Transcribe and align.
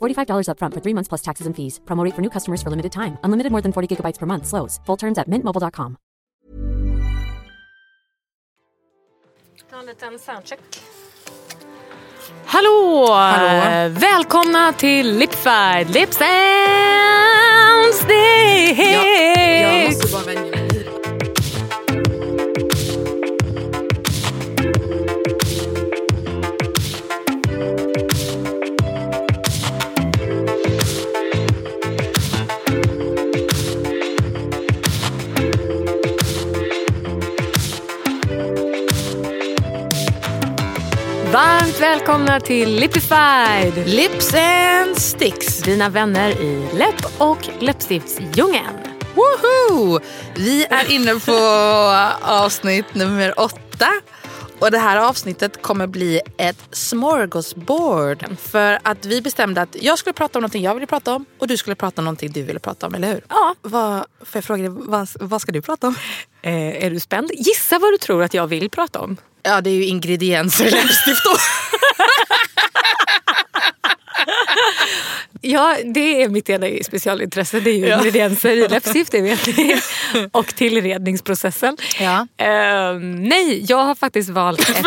$45 0.00 0.48
upfront 0.52 0.74
for 0.74 0.80
three 0.80 0.94
months 0.94 1.08
plus 1.08 1.22
taxes 1.22 1.46
and 1.46 1.56
fees. 1.56 1.80
Promote 1.84 2.14
for 2.14 2.20
new 2.22 2.30
customers 2.30 2.62
for 2.62 2.70
limited 2.70 2.92
time. 2.92 3.18
Unlimited 3.24 3.50
more 3.50 3.62
than 3.62 3.72
40 3.72 3.96
gigabytes 3.96 4.18
per 4.18 4.26
month. 4.26 4.46
Slows. 4.46 4.80
Full 4.86 4.96
terms 4.96 5.18
at 5.18 5.28
mintmobile.com. 5.28 5.96
Ta 9.70 9.78
en 9.78 9.86
liten 9.86 10.18
soundcheck. 10.18 10.60
Hallå! 12.44 13.06
Hallå. 13.10 13.48
Eh, 13.48 13.88
välkomna 13.90 14.72
till 14.72 15.18
Lipfied 15.18 15.90
Lips 15.90 16.20
and 16.20 17.94
Sticks! 17.94 18.78
Jag, 18.78 19.62
jag 19.62 19.84
måste 19.86 20.12
bara 20.12 20.24
vänja 20.24 20.42
mig 20.50 20.57
Varmt 41.32 41.80
välkomna 41.80 42.40
till 42.40 42.74
Lipified! 42.74 43.88
Lips 43.88 44.34
and 44.34 44.98
sticks. 44.98 45.58
Dina 45.58 45.88
vänner 45.88 46.30
i 46.30 46.68
läpp 46.72 47.20
och 47.20 47.48
läppstiftsdjungeln. 47.60 48.78
Woho! 49.14 50.00
Vi 50.36 50.64
är 50.70 50.92
inne 50.92 51.14
på 51.14 51.32
avsnitt 52.32 52.94
nummer 52.94 53.40
åtta. 53.40 53.88
Och 54.58 54.70
det 54.70 54.78
här 54.78 54.96
avsnittet 54.96 55.62
kommer 55.62 55.86
bli 55.86 56.20
ett 56.38 56.68
smorgasbord. 56.70 58.24
För 58.38 58.78
att 58.82 59.06
vi 59.06 59.22
bestämde 59.22 59.62
att 59.62 59.76
jag 59.82 59.98
skulle 59.98 60.12
prata 60.12 60.38
om 60.38 60.42
någonting 60.42 60.62
jag 60.62 60.74
ville 60.74 60.86
prata 60.86 61.14
om 61.14 61.24
och 61.38 61.48
du 61.48 61.56
skulle 61.56 61.76
prata 61.76 62.00
om 62.00 62.04
någonting 62.04 62.32
du 62.32 62.42
ville 62.42 62.60
prata 62.60 62.86
om, 62.86 62.94
eller 62.94 63.08
hur? 63.08 63.24
Ja. 63.28 63.54
Vad, 63.62 64.04
får 64.20 64.36
jag 64.38 64.44
fråga 64.44 64.62
dig, 64.62 64.72
vad, 64.86 65.08
vad 65.20 65.40
ska 65.42 65.52
du 65.52 65.62
prata 65.62 65.86
om? 65.86 65.94
Eh, 66.42 66.84
är 66.84 66.90
du 66.90 67.00
spänd? 67.00 67.30
Gissa 67.34 67.78
vad 67.78 67.92
du 67.92 67.98
tror 67.98 68.22
att 68.22 68.34
jag 68.34 68.46
vill 68.46 68.70
prata 68.70 69.00
om. 69.00 69.16
Ja, 69.42 69.60
det 69.60 69.70
är 69.70 69.74
ju 69.74 69.84
ingredienser 69.84 70.66
i 70.66 70.70
läppstift 70.70 71.24
då. 71.24 71.36
Ja, 75.40 75.76
det 75.84 76.22
är 76.22 76.28
mitt 76.28 76.50
ena 76.50 76.66
specialintresse. 76.82 77.60
Det 77.60 77.70
är 77.70 77.74
ju 77.74 77.92
ingredienser 77.92 78.50
i 78.56 78.68
läppstift, 78.68 79.12
det 79.12 79.20
vet 79.20 79.46
ni. 79.46 79.80
Och 80.32 80.46
tillredningsprocessen. 80.46 81.76
Ja. 82.00 82.26
Eh, 82.36 82.94
nej, 83.00 83.64
jag 83.68 83.84
har 83.84 83.94
faktiskt 83.94 84.30
valt 84.30 84.60
ett... 84.60 84.86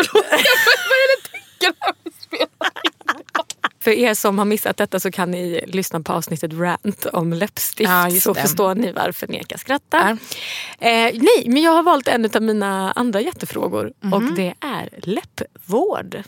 För 3.82 3.90
er 3.90 4.14
som 4.14 4.38
har 4.38 4.44
missat 4.44 4.76
detta 4.76 5.00
så 5.00 5.10
kan 5.10 5.30
ni 5.30 5.60
lyssna 5.66 6.00
på 6.00 6.12
avsnittet 6.12 6.52
Rant 6.52 7.06
om 7.06 7.32
läppstift. 7.32 7.90
Ja, 7.90 8.10
så 8.20 8.32
det. 8.32 8.40
förstår 8.40 8.74
ni 8.74 8.92
varför 8.92 9.28
Neka 9.28 9.58
skrattar. 9.58 10.10
Eh, 10.78 10.88
nej, 11.14 11.44
men 11.46 11.62
jag 11.62 11.72
har 11.72 11.82
valt 11.82 12.08
en 12.08 12.30
av 12.34 12.42
mina 12.42 12.92
andra 12.92 13.20
jättefrågor 13.20 13.92
Mhm. 14.00 14.12
och 14.12 14.22
det 14.22 14.54
är 14.60 14.88
läppvård. 15.02 16.22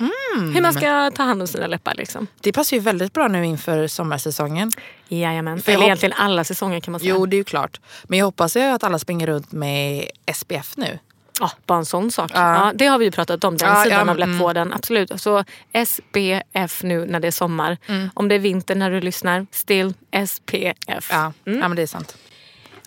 Mm. 0.00 0.54
Hur 0.54 0.62
man 0.62 0.72
ska 0.74 1.10
ta 1.10 1.22
hand 1.22 1.40
om 1.42 1.48
sina 1.48 1.66
läppar. 1.66 1.94
Liksom. 1.94 2.26
Det 2.40 2.52
passar 2.52 2.76
ju 2.76 2.82
väldigt 2.82 3.12
bra 3.12 3.28
nu 3.28 3.44
inför 3.46 3.86
sommarsäsongen. 3.86 4.70
Jajamän. 5.08 5.62
För 5.62 5.72
Eller 5.72 5.84
egentligen 5.84 6.12
alla 6.18 6.44
säsonger 6.44 6.80
kan 6.80 6.92
man 6.92 7.00
säga. 7.00 7.14
Jo, 7.14 7.26
det 7.26 7.36
är 7.36 7.38
ju 7.38 7.44
klart. 7.44 7.80
Men 8.04 8.18
jag 8.18 8.26
hoppas 8.26 8.56
ju 8.56 8.60
att 8.62 8.84
alla 8.84 8.98
springer 8.98 9.26
runt 9.26 9.52
med 9.52 10.08
SPF 10.34 10.76
nu. 10.76 10.98
Ja, 11.40 11.50
bara 11.66 11.78
en 11.78 11.84
sån 11.84 12.10
sak. 12.10 12.30
Ja. 12.34 12.54
Ja. 12.54 12.72
det 12.74 12.86
har 12.86 12.98
vi 12.98 13.04
ju 13.04 13.10
pratat 13.10 13.44
om, 13.44 13.56
den 13.56 13.68
Ja, 13.68 13.84
sidan 13.84 14.06
ja, 14.06 14.10
av 14.12 14.18
läppvården. 14.18 14.72
Absolut. 14.72 15.20
Så 15.20 15.44
SPF 15.86 16.82
nu 16.82 17.06
när 17.06 17.20
det 17.20 17.26
är 17.26 17.30
sommar. 17.32 17.78
Mm. 17.86 18.10
Om 18.14 18.28
det 18.28 18.34
är 18.34 18.38
vinter 18.38 18.74
när 18.74 18.90
du 18.90 19.00
lyssnar, 19.00 19.46
still 19.50 19.94
SPF. 20.26 21.08
Ja, 21.10 21.32
ja 21.44 21.68
men 21.68 21.74
det 21.76 21.82
är 21.82 21.86
sant. 21.86 22.16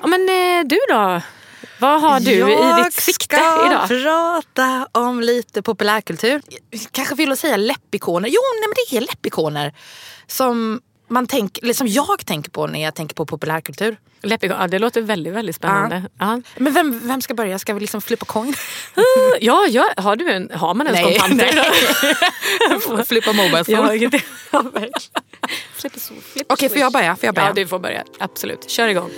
Ja, 0.02 0.08
men 0.08 0.22
eh, 0.30 0.66
du 0.66 0.80
då? 0.90 1.22
Vad 1.80 2.02
har 2.02 2.20
du 2.20 2.32
i 2.34 2.84
ditt 2.84 2.94
sikte 2.94 3.36
Jag 3.36 3.68
idag? 3.72 3.86
ska 3.86 3.96
prata 3.98 4.88
om 5.00 5.22
lite 5.22 5.62
populärkultur. 5.62 6.42
Kanske 6.92 7.16
vill 7.16 7.30
jag 7.30 7.38
säga 7.38 7.58
läppikoner. 7.58 8.30
Jo, 8.30 8.42
nej, 8.62 8.68
men 8.70 8.76
det 8.90 8.98
är 8.98 9.02
läppikoner. 9.08 9.74
Som, 10.28 10.82
man 11.08 11.28
tänk, 11.28 11.58
eller 11.58 11.74
som 11.74 11.88
jag 11.88 12.26
tänker 12.26 12.52
på 12.52 12.68
när 12.68 12.84
jag 12.84 12.96
tänker 12.96 13.16
på 13.16 13.26
populärkultur. 13.26 13.98
Ja, 14.22 14.68
det 14.68 14.80
låter 14.80 15.02
väldigt, 15.02 15.34
väldigt 15.34 15.56
spännande. 15.56 16.04
Ja. 16.20 16.42
Men 16.58 16.74
vem, 16.74 17.08
vem 17.08 17.22
ska 17.22 17.34
börja? 17.34 17.60
Ska 17.60 17.74
vi 17.74 17.80
liksom 17.80 18.02
flippa 18.02 18.26
coin? 18.26 18.54
Ja, 19.42 19.66
ja, 19.70 19.90
har, 19.98 20.16
du 20.16 20.32
en, 20.32 20.52
har 20.54 20.74
man 20.74 20.88
ens 20.88 21.02
Nej, 21.02 21.20
kontanter? 21.20 23.04
flippa 23.06 23.34
mobile 23.34 23.64
Ja, 23.68 23.78
phone. 23.78 24.10
ja, 24.52 24.64
Okej, 26.48 26.70
får 26.70 26.76
swish. 26.76 26.82
jag 26.82 26.94
börja? 26.94 27.16
Får 27.16 27.26
jag 27.26 27.36
börja? 27.36 27.48
Ja, 27.48 27.54
du 27.54 27.68
får 27.68 27.80
börja. 27.80 28.04
Absolut. 28.20 28.70
Kör 28.70 28.88
igång. 28.88 29.10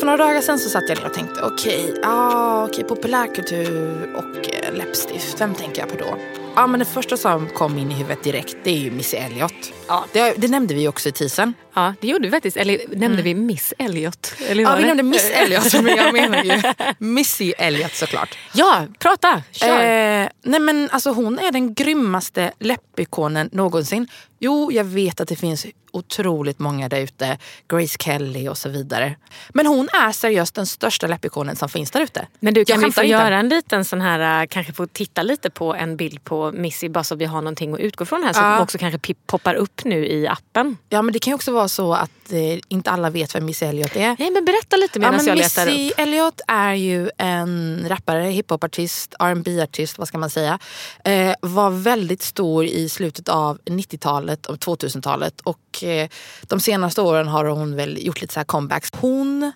För 0.00 0.06
några 0.06 0.16
dagar 0.26 0.40
sedan 0.40 0.58
så 0.58 0.68
satt 0.70 0.88
jag 0.88 0.98
ner 0.98 1.06
och 1.06 1.14
tänkte 1.14 1.42
okej, 1.42 1.94
ah, 2.04 2.64
okej 2.64 2.84
populärkultur 2.84 4.14
och 4.16 4.54
eh, 4.54 4.74
läppstift. 4.74 5.40
Vem 5.40 5.54
tänker 5.54 5.80
jag 5.82 5.88
på 5.88 5.96
då? 5.96 6.16
Ja, 6.56 6.66
men 6.66 6.80
det 6.80 6.86
första 6.86 7.16
som 7.16 7.48
kom 7.48 7.78
in 7.78 7.90
i 7.90 7.94
huvudet 7.94 8.22
direkt 8.22 8.56
det 8.64 8.70
är 8.70 8.78
ju 8.78 8.90
Missy 8.90 9.16
Elliott. 9.16 9.72
Ja. 9.88 10.04
Det, 10.12 10.34
det 10.36 10.48
nämnde 10.48 10.74
vi 10.74 10.88
också 10.88 11.08
i 11.08 11.12
teasern. 11.12 11.54
Ja, 11.74 11.94
det 12.00 12.08
gjorde 12.08 12.24
vi 12.24 12.30
faktiskt. 12.30 12.56
Eller 12.56 12.78
nämnde 12.88 13.22
vi 13.22 13.34
Miss 13.34 13.74
Elliot? 13.78 14.34
Eller 14.48 14.62
Ja, 14.62 14.74
vi 14.76 14.80
det? 14.82 14.86
nämnde 14.88 15.02
Miss 15.02 15.30
Elliott 15.34 15.72
men 15.82 15.96
jag 15.96 16.12
menar 16.12 16.44
ju 16.44 16.62
Missy 16.98 17.52
Elliott 17.58 17.94
såklart. 17.94 18.38
Ja, 18.54 18.86
prata! 18.98 19.42
Kör! 19.52 19.84
Eh, 20.22 20.28
nej 20.42 20.60
men 20.60 20.88
alltså 20.92 21.10
hon 21.12 21.38
är 21.38 21.52
den 21.52 21.74
grymmaste 21.74 22.52
läppikonen 22.58 23.48
någonsin. 23.52 24.06
Jo, 24.38 24.72
jag 24.72 24.84
vet 24.84 25.20
att 25.20 25.28
det 25.28 25.36
finns 25.36 25.66
otroligt 25.92 26.58
många 26.58 26.88
där 26.88 27.00
ute. 27.00 27.38
Grace 27.68 27.96
Kelly 28.00 28.48
och 28.48 28.58
så 28.58 28.68
vidare. 28.68 29.16
Men 29.54 29.66
hon 29.66 29.88
är 29.92 30.12
seriöst 30.12 30.54
den 30.54 30.66
största 30.66 31.06
läppikonen 31.06 31.56
som 31.56 31.68
finns 31.68 31.90
där 31.90 32.00
ute. 32.00 32.26
Men 32.40 32.54
du, 32.54 32.64
kan 32.64 32.80
vi 32.80 32.92
få 32.92 33.02
göra 33.02 33.36
en 33.38 33.48
liten 33.48 33.84
sån 33.84 34.00
här, 34.00 34.42
äh, 34.42 34.46
kanske 34.46 34.72
få 34.72 34.86
titta 34.86 35.22
lite 35.22 35.50
på 35.50 35.74
en 35.74 35.96
bild 35.96 36.24
på 36.24 36.52
Missy 36.52 36.88
bara 36.88 37.04
så 37.04 37.14
vi 37.14 37.24
har 37.24 37.40
någonting 37.42 37.74
att 37.74 37.80
utgå 37.80 38.04
från 38.04 38.22
här 38.22 38.32
så 38.32 38.40
Ja. 38.40 38.62
också 38.62 38.78
kanske 38.78 39.14
poppar 39.26 39.54
upp 39.54 39.84
nu 39.84 40.06
i 40.06 40.26
appen. 40.28 40.76
Ja 40.88 41.02
men 41.02 41.12
det 41.12 41.18
kan 41.18 41.30
ju 41.30 41.34
också 41.34 41.52
vara 41.52 41.68
så 41.68 41.94
att 41.94 42.32
eh, 42.32 42.58
inte 42.68 42.90
alla 42.90 43.10
vet 43.10 43.34
vem 43.34 43.44
Missy 43.44 43.66
Elliott 43.66 43.96
är. 43.96 44.16
Nej 44.18 44.30
men 44.30 44.44
berätta 44.44 44.76
lite 44.76 44.98
Ja, 44.98 45.00
medan 45.00 45.16
men 45.16 45.26
jag 45.26 45.38
letar 45.38 45.66
upp. 45.66 45.72
Missy 45.74 45.92
Elliott 45.96 46.40
är 46.46 46.74
ju 46.74 47.10
en 47.18 47.84
rappare, 47.88 48.22
hiphopartist, 48.22 49.14
rb 49.22 49.48
artist 49.62 49.98
vad 49.98 50.08
ska 50.08 50.18
man 50.18 50.29
säga. 50.30 50.58
Eh, 51.04 51.34
var 51.40 51.70
väldigt 51.70 52.22
stor 52.22 52.64
i 52.64 52.88
slutet 52.88 53.28
av 53.28 53.58
90-talet 53.64 54.46
och 54.46 54.56
2000-talet. 54.56 55.40
Och 55.40 55.84
eh, 55.84 56.08
de 56.42 56.60
senaste 56.60 57.02
åren 57.02 57.28
har 57.28 57.44
hon 57.44 57.76
väl 57.76 58.06
gjort 58.06 58.20
lite 58.20 58.34
så 58.34 58.40
här 58.40 58.44
comebacks. 58.44 58.90
Hon 58.96 59.52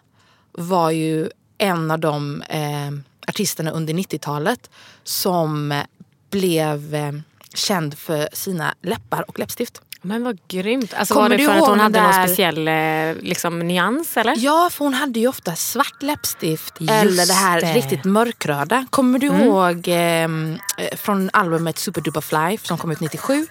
var 0.53 0.91
ju 0.91 1.29
en 1.59 1.91
av 1.91 1.99
de 1.99 2.43
eh, 2.43 2.91
artisterna 3.29 3.71
under 3.71 3.95
90-talet 3.95 4.71
som 5.05 5.83
blev 6.31 6.95
eh, 6.95 7.13
känd 7.55 7.99
för 7.99 8.29
sina 8.33 8.75
läppar 8.83 9.25
och 9.29 9.39
läppstift. 9.39 9.81
Men 10.07 10.25
vad 10.25 10.39
grymt. 10.49 10.95
Alltså, 10.95 11.15
Kommer 11.15 11.29
var 11.29 11.37
det 11.37 11.43
du 11.43 11.49
för 11.49 11.55
att 11.59 11.69
hon 11.69 11.81
hade 11.81 11.99
där- 11.99 12.03
någon 12.03 12.13
speciell 12.29 12.69
eh, 12.69 13.23
liksom, 13.23 13.59
nyans 13.59 14.17
eller? 14.17 14.35
Ja, 14.39 14.71
för 14.73 14.85
hon 14.85 14.95
hade 14.95 15.21
ju 15.21 15.29
ofta 15.29 15.55
svart 15.57 16.03
läppstift 16.03 16.75
Just 16.81 16.93
eller 16.93 17.27
det 17.27 17.33
här 17.33 17.61
det. 17.61 17.73
riktigt 17.75 18.05
mörkröda. 18.05 18.87
Kommer 18.91 19.19
du 19.19 19.27
ihåg 19.27 19.85
ehm, 19.89 20.59
eh, 20.79 20.97
från 20.97 21.31
albumet 21.33 21.79
Super 21.79 22.01
Duper 22.01 22.21
Fly 22.21 22.59
som 22.63 22.79
kom 22.79 22.91
ut 22.93 23.01
97? 23.01 23.47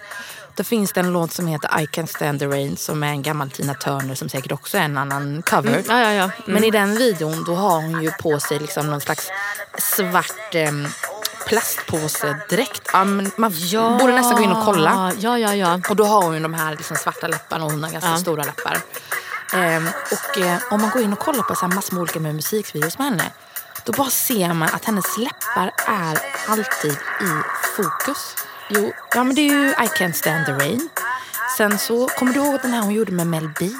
Då 0.56 0.64
finns 0.64 0.92
det 0.92 1.00
en 1.00 1.12
låt 1.12 1.32
som 1.32 1.46
heter 1.46 1.80
I 1.82 1.86
Can 1.86 2.06
Stand 2.06 2.38
The 2.40 2.46
Rain 2.46 2.76
som 2.76 3.02
är 3.02 3.06
en 3.08 3.22
gammal 3.22 3.50
Tina 3.50 3.74
Turner 3.74 4.14
som 4.14 4.28
säkert 4.28 4.52
också 4.52 4.78
är 4.78 4.82
en 4.82 4.98
annan 4.98 5.42
cover. 5.42 5.68
Mm, 5.70 5.82
ja, 5.88 6.00
ja, 6.00 6.12
ja. 6.12 6.22
Mm. 6.24 6.32
Men 6.46 6.64
i 6.64 6.70
den 6.70 6.96
videon 6.96 7.44
då 7.46 7.54
har 7.54 7.76
hon 7.82 8.02
ju 8.02 8.10
på 8.10 8.40
sig 8.40 8.58
liksom 8.58 8.86
någon 8.90 9.00
slags 9.00 9.28
svart 9.78 10.54
um, 10.68 10.88
plastpåsedräkt. 11.46 12.90
Ja, 12.92 13.04
men 13.04 13.30
man 13.36 13.52
borde 13.98 14.12
nästan 14.12 14.36
gå 14.36 14.42
in 14.42 14.52
och 14.52 14.64
kolla. 14.64 15.12
Ja, 15.18 15.38
ja, 15.38 15.54
ja. 15.54 15.80
Och 15.88 15.96
då 15.96 16.04
har 16.04 16.22
hon 16.22 16.34
ju 16.34 16.40
de 16.40 16.54
här 16.54 16.70
liksom 16.76 16.96
svarta 16.96 17.28
läpparna 17.28 17.64
och 17.64 17.70
hon 17.72 17.84
har 17.84 17.90
ganska 17.90 18.10
Ja. 18.10 18.16
stora 18.16 18.42
läppar. 18.42 18.78
Ehm, 19.54 19.88
och 20.12 20.38
eh, 20.38 20.58
om 20.70 20.80
man 20.80 20.90
går 20.90 21.02
in 21.02 21.12
och 21.12 21.18
kollar 21.18 21.42
på 21.42 21.54
så 21.54 21.66
här 21.66 21.74
massor 21.74 21.94
med 21.94 22.00
olika 22.02 22.20
med 22.20 22.34
musikvideos 22.34 22.98
med 22.98 23.06
henne. 23.06 23.30
Då 23.84 23.92
bara 23.92 24.10
ser 24.10 24.52
man 24.54 24.68
att 24.72 24.84
hennes 24.84 25.18
läppar 25.18 25.70
är 25.86 26.18
alltid 26.48 26.92
i 27.20 27.30
fokus. 27.76 28.34
Jo, 28.68 28.92
ja 29.14 29.24
men 29.24 29.34
det 29.34 29.40
är 29.40 29.52
ju 29.54 29.68
I 29.70 29.74
Can't 29.98 30.12
Stand 30.12 30.46
The 30.46 30.52
Rain. 30.52 30.88
Sen 31.56 31.78
så, 31.78 32.08
kommer 32.08 32.32
du 32.32 32.40
ihåg 32.40 32.58
den 32.62 32.72
här 32.72 32.80
hon 32.82 32.94
gjorde 32.94 33.12
med 33.12 33.26
Mel 33.26 33.48
B? 33.58 33.70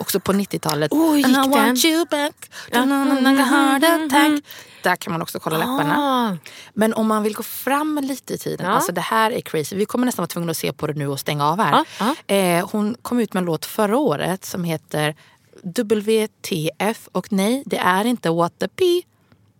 Också 0.00 0.20
på 0.20 0.32
90-talet. 0.32 0.92
Oh, 0.92 1.16
gick 1.16 1.26
And 1.26 1.46
I 1.46 1.48
want 1.50 1.84
you 1.84 2.06
back. 2.10 2.50
Ja. 2.70 2.78
Heart 2.80 3.84
attack. 3.84 4.42
Där 4.82 4.96
kan 4.96 5.12
man 5.12 5.22
också 5.22 5.40
kolla 5.40 5.58
läpparna. 5.58 5.96
Ah. 5.98 6.36
Men 6.74 6.94
om 6.94 7.06
man 7.06 7.22
vill 7.22 7.34
gå 7.34 7.42
fram 7.42 7.98
lite 8.02 8.34
i 8.34 8.38
tiden, 8.38 8.66
Ja. 8.66 8.72
alltså 8.72 8.92
det 8.92 9.00
här 9.00 9.30
är 9.30 9.40
crazy. 9.40 9.76
Vi 9.76 9.84
kommer 9.84 10.06
nästan 10.06 10.22
vara 10.22 10.26
tvungna 10.28 10.50
att 10.50 10.56
se 10.56 10.72
på 10.72 10.86
det 10.86 10.92
nu 10.94 11.08
och 11.08 11.20
stänga 11.20 11.46
av 11.48 11.60
här. 11.60 11.84
Ja. 11.98 12.34
Eh, 12.34 12.68
hon 12.72 12.96
kom 13.02 13.20
ut 13.20 13.32
med 13.34 13.40
en 13.40 13.44
låt 13.44 13.66
förra 13.66 13.96
året 13.98 14.44
som 14.44 14.64
heter 14.64 15.14
WTF 15.62 17.08
och 17.12 17.32
nej, 17.32 17.62
det 17.66 17.76
är 17.78 18.04
inte 18.04 18.30
What 18.30 18.58
the 18.58 18.68
P. 18.68 18.84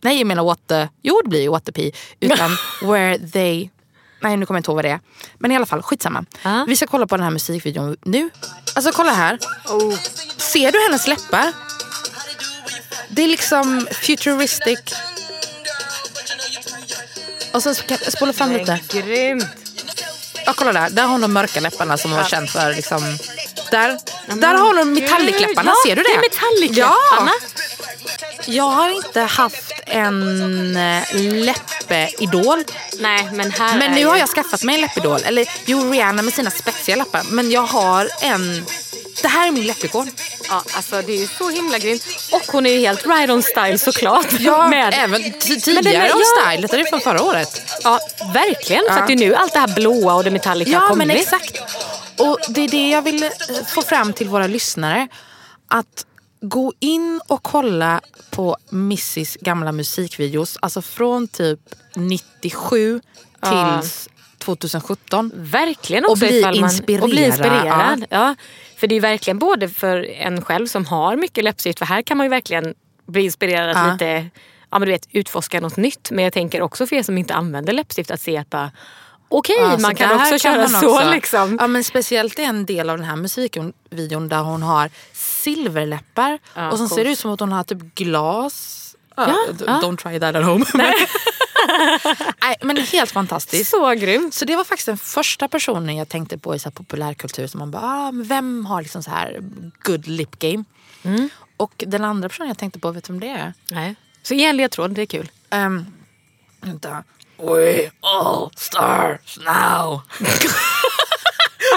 Nej, 0.03 0.19
jag 0.19 0.27
menar 0.27 0.45
What 0.45 0.67
the... 0.67 0.89
Jo, 1.03 1.21
det 1.25 1.29
blir 1.31 1.41
ju 1.43 1.49
What 1.49 1.65
the 1.65 1.73
P. 1.73 1.93
Utan 2.21 2.51
Where 2.83 3.19
they... 3.19 3.71
Nej, 4.23 4.37
nu 4.37 4.47
kommer 4.47 4.59
jag 4.59 4.61
inte 4.61 4.71
ihåg 4.71 4.77
vad 4.77 4.85
det 4.85 4.91
är. 4.91 5.01
Men 5.39 5.53
i 5.53 5.57
alla 5.57 5.67
fall, 5.67 5.83
skitsamma. 5.83 6.25
Ja. 6.43 6.65
Vi 6.69 6.77
ska 6.77 6.87
kolla 6.87 7.07
på 7.07 7.17
den 7.17 7.25
här 7.25 7.31
musikvideon 7.31 7.97
nu. 8.05 8.31
Alltså 8.75 8.93
kolla 8.93 9.11
här. 9.13 9.39
Ser 10.37 10.73
du 10.73 10.79
hennes 10.83 11.07
läppar? 11.07 11.53
Det 13.09 13.23
är 13.23 13.29
liksom 13.29 13.87
futuristic. 13.93 14.79
Och 17.53 17.63
sen 17.63 17.75
så 17.75 17.83
kan 17.83 17.99
jag 18.05 18.13
spola 18.13 18.33
fram 18.33 18.53
lite. 18.53 18.81
Grymt. 18.89 19.45
Ja, 20.47 20.53
kolla 20.57 20.73
där. 20.73 20.91
Där 20.91 21.03
har 21.03 21.09
hon 21.11 21.21
de 21.21 21.33
mörka 21.33 21.61
läpparna 21.61 21.99
som 21.99 22.11
hon 22.11 22.21
var 22.21 22.29
känd 22.29 22.51
för. 22.51 22.75
Liksom. 22.75 23.19
Där, 23.71 23.99
där 24.41 24.55
har 24.55 24.77
hon 24.77 24.93
metallic-läpparna. 24.95 25.71
Ja, 25.71 25.75
Ser 25.87 25.97
du 25.97 26.03
det? 26.03 26.09
det 26.09 26.15
är 26.15 26.21
metallic-läpparna. 26.31 27.33
Ja. 27.41 28.53
Jag 28.53 28.65
har 28.65 28.91
inte 28.91 29.21
haft 29.21 29.73
en 29.87 30.77
eh, 30.77 31.15
läppidol. 31.91 32.65
Nej, 32.99 33.29
men 33.33 33.51
här 33.51 33.79
Men 33.79 33.93
nu 33.93 34.07
har 34.07 34.17
jag 34.17 34.29
skaffat 34.29 34.63
mig 34.63 34.75
en 34.75 34.81
läppidol. 34.81 35.21
Eller 35.25 35.49
jo, 35.67 35.91
Rihanna 35.93 36.23
med 36.23 36.35
sina 36.35 36.51
spetsiga 36.51 36.97
läppar. 36.97 37.23
Men 37.31 37.51
jag 37.51 37.63
har 37.67 38.09
en... 38.21 38.65
Det 39.23 39.29
här 39.29 39.47
är 39.49 39.51
min 39.53 39.67
läppikon. 39.67 40.11
Ja, 40.49 40.63
alltså 40.77 41.03
det 41.03 41.13
är 41.13 41.17
ju 41.21 41.27
så 41.39 41.51
himla 41.51 41.79
grymt. 41.79 42.03
Och 42.33 42.43
hon 42.53 42.67
är 42.67 42.71
ju 42.73 42.79
helt 42.81 43.07
right 43.07 43.31
on 43.31 43.43
style 43.43 43.79
såklart. 43.79 44.27
Ja, 44.39 44.69
Med- 44.71 44.95
även 44.97 45.23
t- 45.23 45.31
Men 45.49 45.61
tidigare 45.61 46.07
är- 46.09 46.15
on 46.15 46.23
ja. 46.37 46.43
style. 46.45 46.63
Detta 46.63 46.77
är 46.79 46.85
från 46.85 47.01
förra 47.01 47.23
året. 47.23 47.63
Ja, 47.85 47.99
verkligen. 48.35 48.85
För 48.89 49.01
att 49.01 49.07
det 49.07 49.13
är 49.13 49.17
nu 49.17 49.35
allt 49.35 49.53
det 49.53 49.59
här 49.59 49.69
blåa 49.75 50.15
och 50.15 50.25
det 50.25 50.31
metallica 50.31 50.77
har 50.79 50.85
Ja, 50.85 50.89
kommit. 50.89 51.07
men 51.07 51.17
exakt. 51.17 51.59
Och 52.19 52.39
det 52.49 52.61
är 52.61 52.69
det 52.69 52.91
jag 52.91 53.03
vill 53.03 53.23
eh, 53.23 53.29
få 53.69 53.83
fram 53.83 54.13
till 54.13 54.29
våra 54.29 54.47
lyssnare. 54.47 55.09
Att 55.71 56.05
gå 56.41 56.73
in 56.81 57.21
och 57.27 57.43
kolla 57.43 58.01
på 58.31 58.57
Missys 58.71 59.37
gamla 59.41 59.73
musikvideos. 59.73 60.59
Alltså 60.63 60.83
från 60.83 61.29
typ 61.29 61.61
97 61.97 63.01
tills 63.43 64.09
2017. 64.39 65.33
Verkligen 65.35 66.05
också 66.05 66.25
Och 66.25 66.31
bli 66.31 66.43
man, 66.43 66.55
inspirerad. 66.55 67.03
Och 67.03 67.11
bli 67.11 67.27
inspirerad. 67.27 68.05
Ja. 68.11 68.35
För 68.77 68.87
det 68.87 68.95
är 68.95 69.01
verkligen 69.01 69.39
både 69.39 69.69
för 69.69 70.11
en 70.11 70.45
själv 70.45 70.67
som 70.67 70.87
har 70.87 71.17
mycket 71.17 71.45
läppstift. 71.45 71.79
För 71.79 71.87
här 71.87 72.03
kan 72.03 72.17
man 72.17 72.27
ju 72.27 72.31
verkligen 72.31 72.75
bli 73.07 73.23
inspirerad 73.23 73.77
Ja. 73.77 73.81
att 73.81 73.93
lite 73.93 74.31
ja, 74.71 74.79
men 74.79 74.87
du 74.87 74.93
vet, 74.93 75.09
utforska 75.11 75.61
något 75.61 75.77
nytt. 75.77 76.11
Men 76.11 76.25
jag 76.25 76.33
tänker 76.33 76.63
också 76.63 76.87
för 76.87 76.97
er 76.97 77.03
som 77.03 77.19
inte 77.19 77.35
använder 77.35 77.73
läppstift 77.73 78.11
att 78.11 78.21
se 78.21 78.37
att 78.37 78.51
bara 78.51 78.71
okej, 79.39 79.57
Ja, 79.59 79.77
så 79.77 79.81
man 79.81 79.95
kan 79.95 80.21
också 80.21 80.39
köra 80.39 80.57
man 80.57 80.69
så. 80.69 80.97
också. 80.97 81.11
Liksom. 81.11 81.57
Ja, 81.61 81.67
men 81.67 81.85
speciellt 81.85 82.39
i 82.39 82.45
en 82.45 82.67
del 82.67 82.91
av 82.91 82.97
den 82.99 83.07
här 83.07 83.17
musikvideon 83.17 84.29
där 84.29 84.41
hon 84.41 84.63
har 84.63 84.91
silverläppar. 85.13 86.39
Ja, 86.55 86.71
och 86.71 86.79
sen 86.79 86.89
ser 86.89 87.05
det 87.05 87.11
ut 87.11 87.19
som 87.19 87.31
att 87.31 87.41
hon 87.41 87.53
har 87.53 87.65
typ 87.65 87.95
glas. 87.95 88.77
Ja, 89.17 89.35
ja. 89.67 89.81
Don't 89.83 89.97
try 89.97 90.21
that 90.21 90.37
at 90.37 90.45
home. 90.45 90.65
Nej. 90.75 90.95
Nej, 92.43 92.57
men 92.63 92.77
helt 92.77 93.11
fantastiskt. 93.11 93.71
Så 93.71 93.91
grymt. 93.95 94.35
Så 94.35 94.45
det 94.45 94.57
var 94.57 94.65
faktiskt 94.65 94.87
den 94.87 94.99
första 94.99 95.49
personen 95.49 95.97
jag 95.97 96.09
tänkte 96.09 96.39
på 96.39 96.55
i 96.55 96.59
så 96.59 96.71
populärkultur. 96.71 97.47
Som 97.47 97.59
man 97.59 97.71
bara, 97.71 97.83
ah, 97.83 98.11
vem 98.15 98.67
har 98.67 98.83
liksom 98.83 99.03
så 99.03 99.11
här 99.11 99.41
good 99.83 100.07
lip 100.09 100.39
game? 100.39 100.65
Mm. 101.03 101.29
Och 101.57 101.85
den 101.87 102.05
andra 102.05 102.29
personen 102.29 102.49
jag 102.49 102.59
tänkte 102.59 102.79
på, 102.79 102.91
vet 102.91 103.05
du 103.05 103.13
vem 103.13 103.21
det 103.21 103.29
är? 103.29 103.55
Nej. 103.71 103.95
Så 104.23 104.35
ge 104.35 104.45
en 104.45 104.57
ledtråd, 104.57 104.91
det 104.91 105.03
är 105.03 105.07
kul. 105.07 105.31
Um, 105.51 105.87
vänta. 106.61 107.05
We 107.43 107.91
all 108.03 108.51
stars 108.57 109.39
now. 109.39 110.01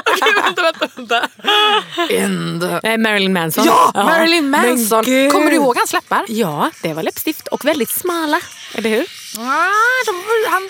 Okej, 0.06 0.34
vänta, 0.44 0.62
vänta, 0.62 0.88
vänta. 0.96 1.30
In 2.10 2.60
the... 2.60 2.80
Nej, 2.84 2.98
Marilyn 2.98 3.34
Manson. 3.34 3.66
Ja, 3.66 3.92
Marilyn 3.96 4.50
men 4.50 4.70
Manson! 4.70 5.04
Kommer 5.06 5.50
du 5.50 5.56
ihåg 5.56 5.78
hans 5.78 5.94
läppar? 5.94 6.26
Ja, 6.28 6.72
det 6.82 6.94
var 6.94 7.04
läppstift 7.04 7.48
och 7.48 7.66
väldigt 7.66 7.90
smala. 7.90 8.40
Eller 8.74 8.90
hur? 8.90 9.06
Ah, 9.38 9.70
de, 10.06 10.24
han, 10.50 10.70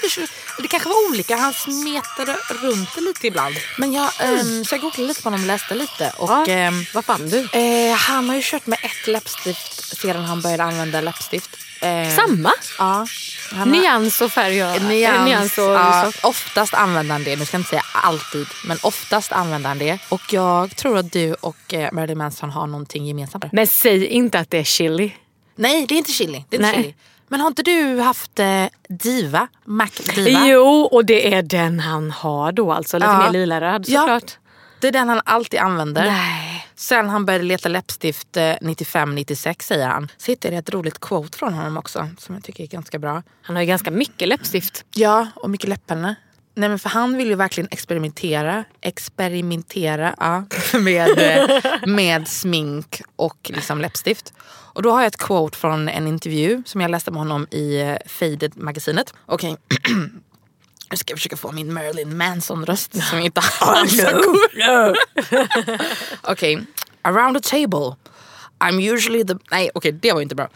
det 0.62 0.68
kanske 0.68 0.90
var 0.90 1.10
olika. 1.10 1.36
Han 1.38 1.54
smetade 1.54 2.38
runt 2.62 2.90
det 2.96 3.02
lite 3.02 3.28
ibland. 3.28 3.56
Men 3.78 3.94
jag, 3.94 4.10
ehm, 4.20 4.66
så 4.66 4.76
jag 4.76 4.82
googlade 4.82 5.08
lite 5.08 5.22
på 5.22 5.26
honom 5.30 5.42
och 5.42 5.48
läste 5.48 5.76
lite. 5.76 6.14
Och, 6.18 6.30
Ja. 6.30 6.46
ehm, 6.48 6.86
Vad 6.94 7.06
fann 7.06 7.30
du? 7.30 7.50
eh, 7.60 7.96
han 7.96 8.30
har 8.30 8.36
ju 8.36 8.42
kört 8.44 8.66
med 8.68 8.80
ett 8.84 9.08
läppstift 9.08 9.98
sedan 10.02 10.24
han 10.26 10.42
började 10.42 10.64
använda 10.64 11.02
läppstift. 11.02 11.50
Eh, 11.84 12.10
Samma? 12.16 12.52
Ja. 12.78 13.06
Har- 13.54 13.66
Nyans 13.66 14.22
och 14.22 14.32
färg 14.32 14.64
och... 14.66 14.82
Nyans, 14.82 15.26
nyans 15.26 15.58
och 15.58 15.64
ja, 15.64 16.12
så. 16.22 16.28
oftast 16.28 16.74
använder 16.74 17.14
han 17.14 17.24
det. 17.24 17.36
Nu 17.36 17.46
ska 17.46 17.56
jag 17.56 17.60
inte 17.60 17.70
säga 17.70 17.84
alltid, 17.94 18.48
men 18.66 18.78
oftast 18.84 19.32
använder 19.32 19.68
han 19.68 19.78
det. 19.78 20.00
Och 20.10 20.22
jag 20.34 20.76
tror 20.76 20.98
att 20.98 21.12
du 21.12 21.34
och 21.34 21.74
eh, 21.74 21.92
Marilyn 21.92 22.18
Manson 22.18 22.50
har 22.50 22.68
någonting 22.68 23.06
gemensamt. 23.06 23.46
Men 23.52 23.68
säg 23.68 24.06
inte 24.08 24.40
att 24.40 24.50
det 24.50 24.58
är 24.58 24.64
chili. 24.64 25.12
Nej, 25.56 25.86
det 25.88 25.94
är 25.96 25.98
inte 25.98 26.12
chili. 26.12 26.46
Det 26.50 26.56
är 26.56 26.60
inte 26.60 26.72
Nej. 26.72 26.84
chili. 26.84 26.96
Men 27.28 27.40
har 27.40 27.48
inte 27.48 27.64
du 27.64 28.00
haft 28.00 28.40
eh, 28.40 28.66
Diva? 28.90 29.48
Mac 29.66 29.88
Diva? 30.16 30.46
Jo, 30.48 30.82
och 30.92 31.06
det 31.06 31.34
är 31.34 31.42
den 31.42 31.80
han 31.80 32.12
har 32.12 32.52
då 32.52 32.74
alltså. 32.74 32.98
Lite 32.98 33.12
Ja. 33.12 33.18
mer 33.18 33.30
lila-röd 33.32 33.86
Ja. 33.88 34.00
såklart. 34.02 34.38
Det 34.80 34.88
är 34.88 34.92
den 34.92 35.10
han 35.10 35.22
alltid 35.26 35.60
använder. 35.60 36.06
Nej. 36.06 36.53
Sen 36.84 37.10
han 37.10 37.26
började 37.26 37.46
leta 37.46 37.70
läppstift 37.70 38.38
eh, 38.38 38.42
95-96 38.42 39.64
säger 39.64 39.88
han. 39.88 40.12
Så 40.18 40.32
hittade 40.32 40.56
jag 40.56 40.62
ett 40.62 40.74
roligt 40.74 41.00
quote 41.00 41.38
från 41.38 41.54
honom 41.54 41.78
också 41.78 42.10
som 42.18 42.36
jag 42.36 42.44
tycker 42.44 42.64
är 42.64 42.68
ganska 42.68 43.00
bra. 43.00 43.24
Han 43.42 43.56
har 43.56 43.64
ju 43.64 43.68
ganska 43.68 43.92
mycket 43.92 44.28
läppstift. 44.28 44.86
Ja, 44.94 45.28
och 45.36 45.50
mycket 45.50 45.70
läpparna. 45.70 46.16
Nej 46.56 46.70
men 46.70 46.80
för 46.80 46.90
han 46.90 47.18
vill 47.18 47.28
ju 47.28 47.36
verkligen 47.36 47.68
experimentera, 47.72 48.64
experimentera 48.82 50.16
ja, 50.20 50.46
med, 50.80 51.20
eh, 51.20 51.62
med 51.88 52.28
smink 52.28 53.02
och 53.16 53.52
liksom 53.54 53.82
läppstift. 53.82 54.34
Och 54.48 54.82
då 54.82 54.92
har 54.92 55.00
jag 55.00 55.08
ett 55.08 55.18
quote 55.18 55.58
från 55.58 55.90
en 55.90 56.08
intervju 56.08 56.64
som 56.66 56.82
jag 56.82 56.92
läste 56.92 57.12
med 57.12 57.20
honom 57.20 57.48
i 57.52 57.82
eh, 57.82 57.98
Faded-magasinet. 58.06 59.14
Okej. 59.26 59.58
Ska 60.92 61.12
jag 61.12 61.18
försöka 61.18 61.38
få 61.38 61.52
min 61.52 61.74
Marilyn 61.74 62.18
Manson-röst 62.18 62.94
som 63.10 63.18
jag 63.18 63.26
inte 63.26 63.42
alls 63.60 63.94
Okej. 66.22 66.66
Around 67.02 67.44
the 67.44 67.50
table. 67.50 67.96
I'm 68.60 68.94
usually 68.94 69.26
the... 69.26 69.36
Nej 69.52 69.70
okej 69.74 69.92
det 69.92 70.14
var 70.14 70.22
inte 70.22 70.36
bra. 70.36 70.50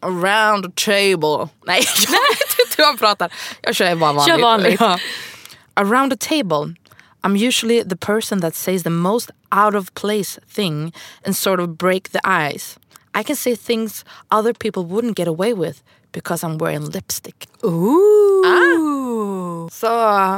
Around 0.00 0.64
the 0.64 0.84
table. 0.84 1.48
Nej 1.66 1.84
jag 2.08 2.10
vet 2.10 2.58
inte 2.66 2.76
hur 2.76 2.84
han 2.84 2.98
pratar. 2.98 3.32
Jag 3.62 3.74
kör 3.74 3.94
bara 3.94 4.12
vanligt. 4.12 4.34
Kör 4.34 4.42
vanligt. 4.42 4.80
Ja. 4.80 4.98
around 5.76 6.12
a 6.12 6.16
table 6.16 6.74
I'm 7.22 7.36
usually 7.36 7.82
the 7.82 7.96
person 7.96 8.40
that 8.40 8.54
says 8.54 8.82
the 8.82 8.90
most 8.90 9.30
out 9.50 9.74
of 9.74 9.92
place 9.94 10.38
thing 10.48 10.92
and 11.24 11.36
sort 11.36 11.60
of 11.60 11.76
break 11.76 12.10
the 12.10 12.20
ice. 12.24 12.78
I 13.14 13.22
can 13.24 13.36
say 13.36 13.56
things 13.56 14.04
other 14.30 14.52
people 14.52 14.84
wouldn't 14.84 15.16
get 15.16 15.26
away 15.26 15.52
with 15.52 15.82
because 16.12 16.44
I'm 16.44 16.58
wearing 16.58 16.90
lipstick. 16.90 17.48
Ooh. 17.64 18.42
Ah. 18.46 19.05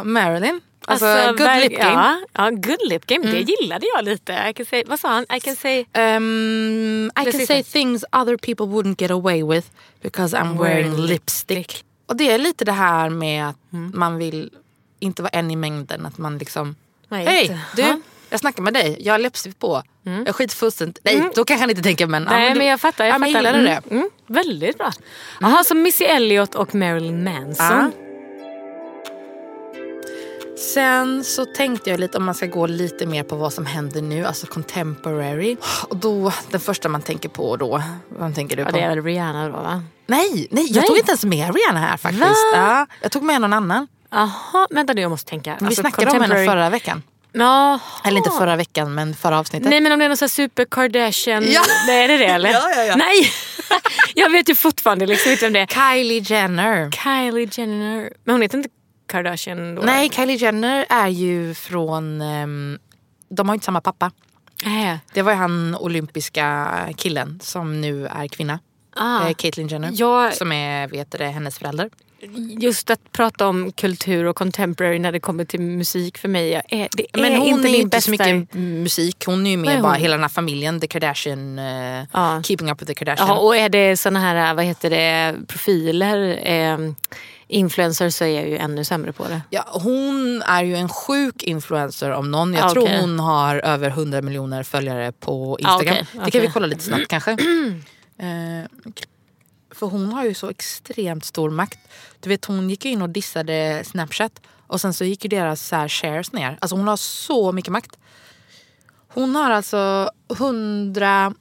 Marilyn, 0.05 0.61
alltså, 0.87 1.07
good 1.07 1.41
verk- 1.41 1.61
lip 1.69 1.79
game. 1.79 1.93
Ja, 1.93 2.21
ja, 2.33 2.51
good 2.51 2.89
lip 2.89 3.07
game. 3.07 3.27
Det 3.31 3.41
gillade 3.41 3.87
jag 3.97 4.05
lite. 4.05 4.33
I 4.51 4.53
can 4.53 4.67
say, 4.67 4.85
vad 4.87 5.01
sa 5.01 5.09
han? 5.09 5.27
I 5.37 5.41
can 5.41 5.57
say... 5.57 5.85
Um, 5.95 7.07
I 7.07 7.31
can 7.33 7.47
say 7.47 7.63
things 7.63 8.05
other 8.13 8.37
people 8.37 8.67
wouldn't 8.67 9.01
get 9.01 9.11
away 9.11 9.43
with 9.43 9.67
because 10.03 10.37
I'm 10.37 10.59
wearing 10.59 10.91
Wearing 10.91 11.07
lipstick. 11.07 11.85
Och 12.07 12.17
det 12.17 12.31
är 12.31 12.39
lite 12.39 12.65
det 12.65 12.73
här 12.73 13.09
med 13.11 13.49
att 13.49 13.57
man 13.95 14.17
vill 14.19 14.51
inte 15.01 15.23
vara 15.23 15.31
en 15.31 15.51
i 15.51 15.57
mängden. 15.57 16.07
Att 16.07 16.19
man 16.19 16.39
liksom, 16.39 16.77
hej 17.11 17.59
du, 17.77 17.83
Ja. 17.83 18.01
jag 18.31 18.41
snackar 18.41 18.63
med 18.63 18.75
dig, 18.75 18.97
jag 19.01 19.15
har 19.15 19.19
läppstift 19.19 19.59
på. 19.59 19.83
Jag 20.27 20.35
skiter 20.37 20.57
fullständigt. 20.57 20.99
Nej, 21.05 21.31
då 21.35 21.45
kanske 21.45 21.63
han 21.63 21.71
inte 21.71 21.83
tänker 21.83 22.07
men... 22.07 22.23
ja, 22.25 22.31
Nej, 22.31 22.53
du- 22.53 22.59
men 22.59 22.67
jag 22.67 22.81
fattar. 22.81 23.05
Jag 23.05 23.15
ja, 23.15 23.19
fattar. 23.19 23.27
gillade 23.27 23.63
det. 23.63 23.81
Mm, 23.91 23.99
mm, 23.99 24.11
väldigt 24.27 24.79
bra. 24.79 24.93
Jaha, 25.41 25.65
så 25.65 25.75
Missy 25.75 26.05
Elliott 26.05 26.55
och 26.55 26.75
Marilyn 26.75 27.25
Manson. 27.25 27.67
Ja. 27.67 27.91
Sen 30.59 31.25
så 31.25 31.45
tänkte 31.45 31.91
jag 31.91 32.01
lite 32.01 32.19
om 32.19 32.25
man 32.25 32.35
ska 32.35 32.47
gå 32.47 32.67
lite 32.67 33.07
mer 33.07 33.23
på 33.23 33.37
vad 33.37 33.53
som 33.53 33.67
händer 33.67 34.03
nu, 34.03 34.25
alltså 34.25 34.47
contemporary. 34.47 35.57
Och 35.89 35.97
då, 35.97 36.33
den 36.51 36.61
första 36.61 36.89
man 36.89 37.03
tänker 37.03 37.29
på 37.29 37.57
då, 37.57 37.83
vad 38.09 38.35
tänker 38.35 38.57
du 38.57 38.63
Ja, 38.63 38.67
på? 38.69 38.77
det 38.77 38.83
är 38.83 38.89
väl 38.89 39.05
Rihanna 39.05 39.47
då 39.49 39.53
va? 39.57 39.83
Nej, 40.07 40.49
nej, 40.51 40.67
jag 40.67 40.77
Nej. 40.81 40.87
tog 40.89 40.97
inte 40.99 41.11
ens 41.11 41.25
med 41.25 41.55
Rihanna 41.55 41.81
här 41.87 41.97
faktiskt. 41.97 42.23
Ja, 42.55 42.87
jag 43.03 43.13
tog 43.13 43.23
med 43.23 43.41
någon 43.41 43.53
annan. 43.53 43.87
Jaha, 44.11 44.67
vänta 44.71 44.93
nu 44.93 45.01
jag 45.01 45.11
måste 45.11 45.31
tänka. 45.31 45.57
Vi 45.61 45.67
Alltså, 45.67 45.81
snackade 45.81 46.11
om 46.11 46.21
henne 46.23 46.35
contemporary- 46.35 46.47
förra 46.47 46.71
veckan. 46.71 47.03
Jaha. 47.33 47.81
Eller 48.05 48.17
inte 48.19 48.31
förra 48.31 48.57
veckan, 48.57 48.95
men 48.95 49.15
förra 49.15 49.39
avsnittet. 49.39 49.71
Nej 49.71 49.81
men 49.81 49.93
om 49.93 49.99
det 49.99 50.05
är 50.05 50.09
någon 50.09 50.17
sån 50.17 50.27
här 50.27 50.31
super 50.31 50.65
Kardashian. 50.65 51.45
Ja. 51.53 51.61
Nej, 51.87 52.05
är 52.05 52.09
det 52.09 52.17
det 52.19 52.25
eller? 52.25 52.51
Ja, 52.53 52.71
ja, 52.77 52.83
ja. 52.85 52.97
Nej. 52.97 53.31
jag 54.15 54.31
vet 54.31 54.49
ju 54.49 54.55
fortfarande 54.55 55.07
liksom 55.07 55.33
inte 55.33 55.47
om 55.47 55.53
det 55.53 55.61
är. 55.61 55.67
Kylie 55.67 56.21
Jenner. 56.27 56.91
Kylie 56.91 57.49
Jenner. 57.53 58.11
Men 58.25 58.35
hon 58.35 58.43
heter 58.43 58.59
inte 58.59 58.69
Kardashian 59.09 59.75
då? 59.75 59.83
Nej, 59.83 60.11
Kylie 60.11 60.37
Jenner 60.37 60.87
är 60.89 61.09
ju 61.09 61.55
från... 61.55 62.21
ehm, 62.21 62.79
de 63.29 63.49
har 63.49 63.55
inte 63.55 63.65
samma 63.65 63.81
pappa. 63.81 64.11
Nej. 64.65 64.99
Det 65.13 65.23
var 65.23 65.33
ju 65.33 65.39
han 65.39 65.75
olympiska 65.75 66.69
killen 66.97 67.41
som 67.43 67.81
nu 67.81 68.07
är 68.07 68.29
kvinna. 68.29 68.59
Ah. 68.97 69.29
Eh, 69.29 69.35
Caitlyn 69.35 69.69
Jenner. 69.69 69.91
Ja. 69.93 70.31
Som 70.33 70.53
är 70.53 70.89
vet 70.89 71.11
det, 71.11 71.25
hennes 71.25 71.59
förälder. 71.59 71.91
Just 72.61 72.91
att 72.91 73.13
prata 73.13 73.49
om 73.49 73.73
kultur 73.73 74.25
och 74.25 74.37
contemporary 74.37 74.99
när 74.99 75.13
det 75.13 75.21
kommer 75.21 75.45
till 75.45 75.61
musik 75.61 76.19
för 76.19 76.29
mig. 76.29 76.55
Är, 76.55 76.89
det 76.97 77.07
är 77.13 77.21
Men 77.23 77.35
hon 77.35 77.49
inte 77.49 77.69
är 77.69 77.71
ju 77.71 77.77
inte 77.77 78.01
så 78.01 78.11
mycket 78.11 78.55
musik. 78.55 79.25
Hon 79.27 79.47
är 79.47 79.57
ju 79.57 79.67
är 79.67 79.83
bara 79.83 79.95
hela 79.95 80.15
den 80.15 80.23
här 80.23 80.29
familjen. 80.29 80.81
The 80.81 80.87
Kardashian. 80.87 81.59
Ja. 82.13 82.43
Keeping 82.43 82.71
up 82.71 82.83
with 82.83 82.87
the 82.87 82.95
Kardashian. 82.95 83.29
Jaha, 83.29 83.39
och 83.39 83.57
är 83.57 83.69
det 83.69 83.97
såna 83.97 84.21
här, 84.21 84.55
vad 84.55 84.65
heter 84.65 84.91
det, 84.91 85.35
profiler, 85.49 86.41
eh, 86.43 86.79
influencers 87.49 88.15
så 88.15 88.25
är 88.25 88.29
jag 88.29 88.49
ju 88.49 88.57
ännu 88.57 88.85
sämre 88.85 89.13
på 89.13 89.29
det. 89.29 89.43
Ja, 89.51 89.65
hon 89.73 90.43
är 90.47 90.63
ju 90.65 90.77
en 90.77 90.89
sjuk 90.89 91.43
influencer 91.43 92.11
om 92.11 92.31
någon. 92.31 92.55
Jag 92.55 92.65
Ah, 92.65 92.71
tror 92.71 93.01
hon 93.01 93.19
har 93.21 93.57
över 93.57 93.91
100 93.91 94.23
miljoner 94.23 94.63
följare 94.63 95.13
på 95.13 95.59
Ah, 95.65 95.73
Instagram. 95.75 95.95
okej, 96.03 96.07
Det 96.13 96.19
okej. 96.21 96.31
kan 96.33 96.41
vi 96.41 96.49
kolla 96.49 96.67
lite 96.67 96.83
snabbt 96.85 97.09
kanske. 97.09 97.37
Eh, 98.21 98.65
för 99.75 99.87
hon 99.87 100.07
har 100.13 100.25
ju 100.25 100.35
så 100.35 100.51
extremt 100.51 101.25
stor 101.25 101.51
makt. 101.51 101.79
Du 102.21 102.29
vet 102.29 102.45
hon 102.45 102.71
gick 102.71 102.85
in 102.85 103.03
och 103.03 103.09
dissade 103.11 103.83
Snapchat 103.87 104.41
och 104.67 104.81
sen 104.81 104.95
så 104.95 105.05
gick 105.05 105.25
ju 105.25 105.29
deras 105.29 105.67
så 105.69 105.77
här 105.77 105.89
shares 105.89 106.33
ner. 106.33 106.59
Alltså 106.61 106.77
hon 106.77 106.89
har 106.89 106.97
så 106.97 107.53
mycket 107.53 107.73
makt. 107.73 107.97
Hon 109.09 109.35
har 109.37 109.51
alltså 109.51 110.11
108 110.33 111.35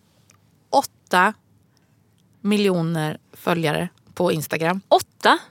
miljoner 2.42 3.18
följare 3.34 3.90
på 4.14 4.32
Instagram. 4.32 4.82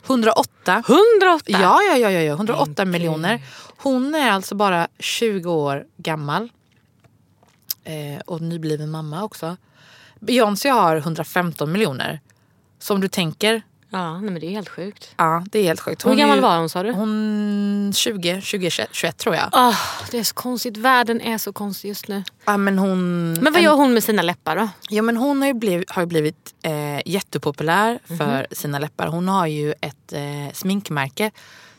108. 0.06 0.82
108? 0.88 1.42
Ja, 1.46 1.82
ja, 1.82 1.96
ja, 1.96 2.10
ja, 2.10 2.20
ja. 2.20 2.32
108 2.32 2.72
Men 2.76 2.90
miljoner. 2.90 3.40
Hon 3.76 4.14
är 4.14 4.30
alltså 4.30 4.54
bara 4.54 4.88
20 4.98 5.52
år 5.52 5.86
gammal. 5.96 6.52
Eh, 7.84 8.20
och 8.26 8.40
nybliven 8.40 8.90
mamma 8.90 9.24
också. 9.24 9.56
Beyoncé 10.20 10.68
har 10.68 10.96
115 10.96 11.72
miljoner. 11.72 12.20
Så 12.78 12.94
om 12.94 13.00
du 13.00 13.08
tänker, 13.08 13.62
Ja, 13.96 14.20
nej, 14.20 14.30
men 14.30 14.40
det 14.40 14.46
är 14.46 14.50
helt 14.50 14.68
sjukt. 14.68 15.14
ja 15.16 15.44
det 15.52 15.58
är 15.58 15.62
helt 15.62 15.80
sjukt. 15.80 16.06
Hur 16.06 16.10
är 16.10 16.14
gammal 16.16 16.36
ju- 16.36 16.42
var 16.42 16.58
hon 16.58 16.68
sa 16.68 16.82
du? 16.82 16.92
Hon 16.92 17.92
20, 17.96 18.40
20 18.40 18.70
21 18.92 19.16
tror 19.18 19.34
jag. 19.34 19.48
Ah, 19.52 19.74
det 20.10 20.18
är 20.18 20.24
så 20.24 20.34
konstigt, 20.34 20.76
världen 20.76 21.20
är 21.20 21.38
så 21.38 21.52
konstig 21.52 21.88
just 21.88 22.08
nu. 22.08 22.24
Ja, 22.44 22.56
men 22.56 22.78
hon, 22.78 23.32
Men 23.32 23.44
vad 23.44 23.56
en- 23.56 23.62
gör 23.62 23.74
hon 23.76 23.94
med 23.94 24.04
sina 24.04 24.22
läppar 24.22 24.56
då? 24.56 24.68
Ja, 24.90 25.02
men 25.02 25.16
hon 25.16 25.40
har 25.42 25.48
ju 25.48 25.54
blivit, 25.54 25.90
har 25.90 26.02
ju 26.02 26.06
blivit 26.06 26.54
eh, 26.62 27.00
jättepopulär 27.06 27.98
Mhm. 28.06 28.18
för 28.18 28.46
sina 28.52 28.78
läppar. 28.78 29.06
Hon 29.06 29.28
har 29.28 29.46
ju 29.46 29.74
ett 29.80 30.12
eh, 30.12 30.52
sminkmärke 30.52 31.30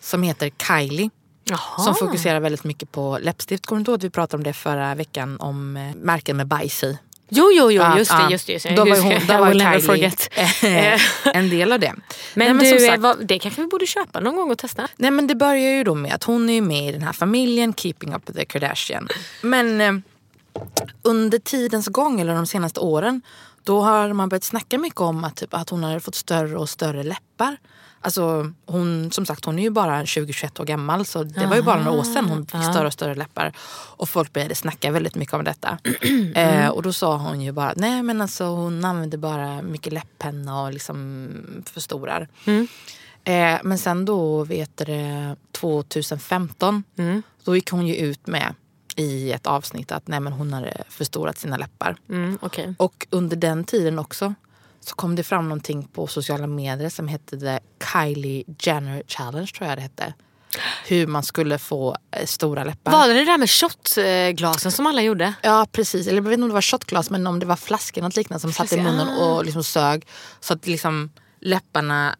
som 0.01 0.23
heter 0.23 0.51
Kylie. 0.67 1.09
Jaha. 1.49 1.83
Som 1.83 1.95
fokuserar 1.95 2.39
väldigt 2.39 2.63
mycket 2.63 2.91
på 2.91 3.19
läppstift. 3.21 3.65
Kommer 3.65 3.77
du 3.77 3.81
inte 3.81 3.91
ihåg 3.91 3.97
att 3.99 4.03
vi 4.03 4.09
pratade 4.09 4.39
om 4.39 4.43
det 4.43 4.53
förra 4.53 4.95
veckan? 4.95 5.37
Om 5.39 5.77
eh, 5.77 5.95
märken 5.95 6.37
med 6.37 6.47
bajs 6.47 6.83
i. 6.83 6.97
Jo, 7.29 7.51
jo, 7.53 7.71
jo, 7.71 7.81
Ja, 7.81 7.97
just 7.97 8.11
det. 8.11 8.17
ja. 8.17 8.31
Just 8.31 8.47
det, 8.47 8.53
just 8.53 8.65
det. 8.65 8.75
Då 8.75 8.85
var 8.85 8.97
hon, 8.97 9.13
då 9.27 9.33
var 9.37 9.49
will 9.49 9.57
never 9.57 9.79
Kylie 9.79 9.85
forget. 9.85 10.29
en 11.35 11.49
del 11.49 11.71
av 11.71 11.79
det. 11.79 11.93
Men, 12.33 12.57
Nej, 12.57 12.71
du, 12.71 12.77
som 12.79 12.85
eh, 12.87 12.91
sagt- 12.91 13.01
vad, 13.01 13.25
det 13.27 13.39
kanske 13.39 13.61
vi 13.61 13.67
borde 13.67 13.85
köpa 13.87 14.19
någon 14.19 14.35
gång 14.35 14.51
och 14.51 14.57
testa. 14.57 14.87
Nej 14.95 15.11
men 15.11 15.27
det 15.27 15.35
börjar 15.35 15.71
ju 15.71 15.83
då 15.83 15.95
med 15.95 16.13
att 16.13 16.23
hon 16.23 16.49
är 16.49 16.61
med 16.61 16.89
i 16.89 16.91
den 16.91 17.01
här 17.01 17.13
familjen 17.13 17.73
Keeping 17.73 18.13
Up 18.13 18.29
With 18.29 18.39
The 18.39 18.45
Kardashian. 18.45 19.07
Men 19.41 19.81
eh, 19.81 19.93
under 21.01 21.39
tidens 21.39 21.87
gång 21.87 22.21
eller 22.21 22.35
de 22.35 22.47
senaste 22.47 22.79
åren 22.79 23.21
då 23.63 23.81
har 23.81 24.13
man 24.13 24.29
börjat 24.29 24.43
snacka 24.43 24.77
mycket 24.77 25.01
om 25.01 25.23
att, 25.23 25.35
typ, 25.35 25.53
att 25.53 25.69
hon 25.69 25.83
har 25.83 25.99
fått 25.99 26.15
större 26.15 26.57
och 26.57 26.69
större 26.69 27.03
läppar. 27.03 27.57
Alltså 28.01 28.51
hon, 28.65 29.11
som 29.11 29.25
sagt 29.25 29.45
hon 29.45 29.59
är 29.59 29.63
ju 29.63 29.69
bara 29.69 30.03
20-21 30.03 30.61
år 30.61 30.65
gammal 30.65 31.05
så 31.05 31.23
det 31.23 31.45
var 31.45 31.55
ju 31.55 31.61
bara 31.61 31.83
några 31.83 31.99
år 31.99 32.03
sedan 32.03 32.25
hon 32.25 32.45
fick 32.45 32.63
större 32.63 32.87
och 32.87 32.93
större 32.93 33.15
läppar. 33.15 33.53
Och 33.95 34.09
folk 34.09 34.33
började 34.33 34.55
snacka 34.55 34.91
väldigt 34.91 35.15
mycket 35.15 35.33
om 35.33 35.43
detta. 35.43 35.77
eh, 36.35 36.67
och 36.67 36.83
då 36.83 36.93
sa 36.93 37.17
hon 37.17 37.41
ju 37.41 37.51
bara, 37.51 37.73
nej 37.75 38.03
men 38.03 38.21
alltså 38.21 38.45
hon 38.45 38.85
använder 38.85 39.17
bara 39.17 39.61
mycket 39.61 39.93
läpppenna 39.93 40.63
och 40.63 40.73
liksom 40.73 41.29
förstorar. 41.65 42.27
Eh, 43.23 43.59
men 43.63 43.77
sen 43.77 44.05
då, 44.05 44.43
vet 44.43 44.77
du 44.77 44.85
det, 44.85 45.35
2015, 45.51 46.83
då 47.43 47.55
gick 47.55 47.71
hon 47.71 47.87
ju 47.87 47.95
ut 47.95 48.27
med 48.27 48.53
i 48.95 49.31
ett 49.31 49.47
avsnitt 49.47 49.91
att 49.91 50.07
nej, 50.07 50.19
men 50.19 50.33
hon 50.33 50.53
hade 50.53 50.83
förstorat 50.89 51.37
sina 51.37 51.57
läppar. 51.57 51.97
Mm, 52.09 52.37
okej. 52.41 52.75
Och 52.77 53.07
under 53.09 53.35
den 53.35 53.63
tiden 53.63 53.99
också 53.99 54.33
så 54.87 54.95
kom 54.95 55.15
det 55.15 55.23
fram 55.23 55.43
någonting 55.49 55.83
på 55.83 56.07
sociala 56.07 56.47
medier 56.47 56.89
som 56.89 57.07
hette 57.07 57.39
The 57.39 57.59
Kylie 57.93 58.43
Jenner 58.59 59.03
Challenge 59.07 59.47
tror 59.47 59.69
jag 59.69 59.77
det 59.77 59.81
hette. 59.81 60.13
Hur 60.85 61.07
man 61.07 61.23
skulle 61.23 61.57
få 61.57 61.95
eh, 62.11 62.25
stora 62.25 62.63
läppar. 62.63 62.91
Var 62.91 63.07
det 63.07 63.13
det 63.13 63.25
där 63.25 63.37
med 63.37 63.49
shotglasen 63.49 64.71
som 64.71 64.87
alla 64.87 65.01
gjorde? 65.01 65.33
Ja 65.41 65.67
precis, 65.71 66.07
eller 66.07 66.17
jag 66.17 66.23
vet 66.23 66.33
inte 66.33 66.43
om 66.43 66.49
det 66.49 66.53
var 66.53 66.61
shotglas 66.61 67.09
men 67.09 67.27
om 67.27 67.39
det 67.39 67.45
var 67.45 67.55
flaskor 67.55 68.01
något 68.01 68.15
liknande 68.15 68.39
som 68.39 68.53
satt 68.53 68.73
i 68.73 68.81
munnen 68.81 69.09
ah. 69.09 69.25
och 69.25 69.45
liksom 69.45 69.63
sög. 69.63 70.07
Så 70.39 70.53
att 70.53 70.67
liksom 70.67 71.09
läpparna 71.39 72.15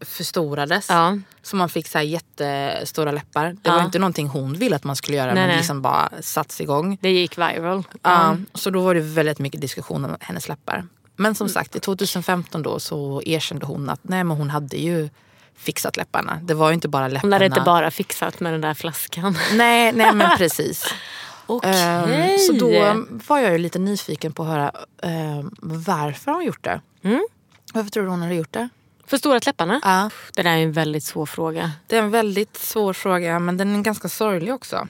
förstorades. 0.00 0.88
Ja. 0.88 1.18
Så 1.42 1.56
man 1.56 1.68
fick 1.68 1.88
så 1.88 1.98
här 1.98 2.04
jättestora 2.04 3.12
läppar. 3.12 3.44
Det 3.44 3.58
Ja. 3.62 3.76
var 3.76 3.84
inte 3.84 3.98
någonting 3.98 4.28
hon 4.28 4.54
ville 4.54 4.76
att 4.76 4.84
man 4.84 4.96
skulle 4.96 5.16
göra 5.16 5.26
Nej, 5.26 5.34
men 5.34 5.48
nej. 5.48 5.56
liksom 5.56 5.82
bara 5.82 6.08
satts 6.20 6.60
igång. 6.60 6.98
Det 7.00 7.10
gick 7.10 7.38
viral. 7.38 7.84
Ja, 8.02 8.36
så 8.54 8.70
då 8.70 8.80
var 8.80 8.94
det 8.94 9.00
väldigt 9.00 9.38
mycket 9.38 9.60
diskussion 9.60 10.04
om 10.04 10.16
hennes 10.20 10.48
läppar. 10.48 10.84
Men 11.16 11.26
Mm. 11.26 11.34
som 11.34 11.48
sagt, 11.48 11.76
i 11.76 11.80
2015 11.80 12.62
då 12.62 12.80
så 12.80 13.22
erkände 13.26 13.66
hon 13.66 13.90
att 13.90 14.00
nej, 14.02 14.24
men 14.24 14.36
hon 14.36 14.50
hade 14.50 14.76
ju 14.76 15.08
fixat 15.56 15.96
läpparna. 15.96 16.38
Det 16.42 16.54
var 16.54 16.68
ju 16.68 16.74
inte 16.74 16.88
bara 16.88 17.08
läpparna. 17.08 17.20
Hon 17.22 17.32
hade 17.32 17.46
inte 17.46 17.60
bara 17.60 17.90
fixat 17.90 18.40
med 18.40 18.52
den 18.52 18.60
där 18.60 18.74
flaskan. 18.74 19.38
Nej, 19.54 19.92
nej 19.92 20.12
men 20.14 20.36
precis. 20.38 20.84
Okej. 21.46 21.82
Ehm, 21.82 22.38
så 22.38 22.52
då 22.52 23.04
var 23.28 23.38
jag 23.38 23.52
ju 23.52 23.58
lite 23.58 23.78
nyfiken 23.78 24.32
på 24.32 24.42
att 24.42 24.48
höra 24.48 24.72
ehm, 25.02 25.50
varför 25.60 26.26
har 26.30 26.34
hon 26.38 26.44
gjort 26.46 26.64
det? 26.64 26.80
Mm. 27.02 27.26
Varför 27.74 27.90
tror 27.90 28.02
du 28.04 28.08
hon 28.10 28.22
hade 28.22 28.34
gjort 28.34 28.52
det? 28.52 28.68
Förstorat 29.06 29.46
läpparna? 29.46 29.80
Ja, 29.84 30.10
Det 30.34 30.42
där 30.42 30.50
är 30.50 30.56
en 30.56 30.72
väldigt 30.72 31.04
svår 31.04 31.26
fråga. 31.26 31.72
det 31.86 31.96
är 31.96 32.02
en 32.02 32.10
väldigt 32.10 32.56
svår 32.56 32.92
fråga 32.92 33.38
men 33.38 33.56
den 33.56 33.76
är 33.76 33.82
ganska 33.82 34.08
sorglig 34.08 34.54
också. 34.54 34.88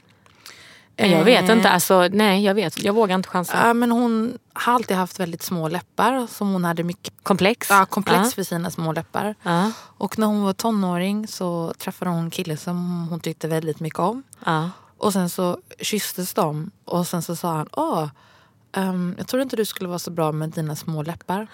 Men 0.96 1.10
jag 1.10 1.24
vet 1.24 1.48
Eh, 1.50 1.56
inte. 1.56 1.70
Alltså, 1.70 2.08
nej, 2.12 2.44
jag 2.44 2.54
vet. 2.54 2.82
Jag 2.82 2.92
vågar 2.92 3.14
inte 3.14 3.28
chansa. 3.28 3.66
Ja, 3.66 3.74
men 3.74 3.92
hon 3.92 4.38
har 4.52 4.72
alltid 4.74 4.96
haft 4.96 5.20
väldigt 5.20 5.42
små 5.42 5.68
läppar 5.68 6.26
som 6.26 6.52
hon 6.52 6.64
hade 6.64 6.82
mycket 6.82 7.14
Komplex? 7.22 7.70
ja, 7.70 7.86
komplex 7.86 8.18
Ja. 8.24 8.30
för 8.30 8.42
sina 8.42 8.70
små 8.70 8.92
läppar. 8.92 9.34
Ja. 9.42 9.70
Och 9.80 10.18
när 10.18 10.26
hon 10.26 10.42
var 10.42 10.52
tonåring 10.52 11.26
så 11.26 11.74
träffade 11.78 12.10
hon 12.10 12.18
en 12.24 12.30
kille 12.30 12.56
som 12.56 13.08
hon 13.10 13.20
tyckte 13.20 13.48
väldigt 13.48 13.80
mycket 13.80 13.98
om. 13.98 14.22
Ja. 14.44 14.70
Och 14.98 15.12
sen 15.12 15.30
så 15.30 15.58
kysstes 15.80 16.34
de 16.34 16.70
och 16.84 17.06
sen 17.06 17.22
så 17.22 17.36
sa 17.36 17.52
han 17.56 17.68
Åh, 17.72 18.08
ehm, 18.72 19.14
jag 19.18 19.26
trodde 19.26 19.42
inte 19.42 19.56
du 19.56 19.64
skulle 19.64 19.88
vara 19.88 19.98
så 19.98 20.10
bra 20.10 20.32
med 20.32 20.50
dina 20.50 20.76
små 20.76 21.02
läppar. 21.02 21.46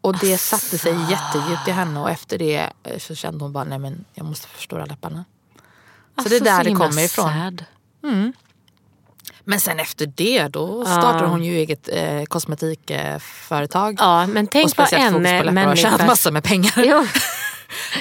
Och 0.00 0.18
det 0.18 0.38
satte 0.38 0.78
sig 0.78 0.92
jättedjupt 1.10 1.68
i 1.68 1.70
henne 1.70 2.00
och 2.00 2.10
efter 2.10 2.38
det 2.38 2.72
eh, 2.82 2.98
så 2.98 3.14
kände 3.14 3.44
hon 3.44 3.52
bara 3.52 3.64
nej 3.64 3.78
men 3.78 4.04
jag 4.14 4.26
måste 4.26 4.48
förstora 4.48 4.84
läpparna. 4.86 5.24
Så 6.22 6.28
det 6.28 6.36
är 6.36 6.40
där 6.40 6.64
det 6.64 6.70
himla 6.70 6.88
kommer 6.88 7.02
ifrån. 7.04 7.30
sad. 7.32 7.64
Men 9.44 9.60
sen 9.60 9.80
efter 9.80 10.06
det 10.06 10.48
då 10.48 10.84
startade 10.84 11.26
hon 11.26 11.44
ju 11.44 11.56
eget 11.56 11.88
eh, 11.92 12.24
kosmetikföretag. 12.24 13.96
Ja, 13.98 14.26
men 14.26 14.44
och 14.44 14.50
tänk 14.50 14.76
på 14.76 14.86
en 14.92 15.22
läppar 15.22 15.70
och 15.70 15.76
tjänat 15.76 15.98
människa... 15.98 16.06
massor 16.06 16.30
med 16.30 16.44
pengar. 16.44 16.72
Jo. 16.76 17.06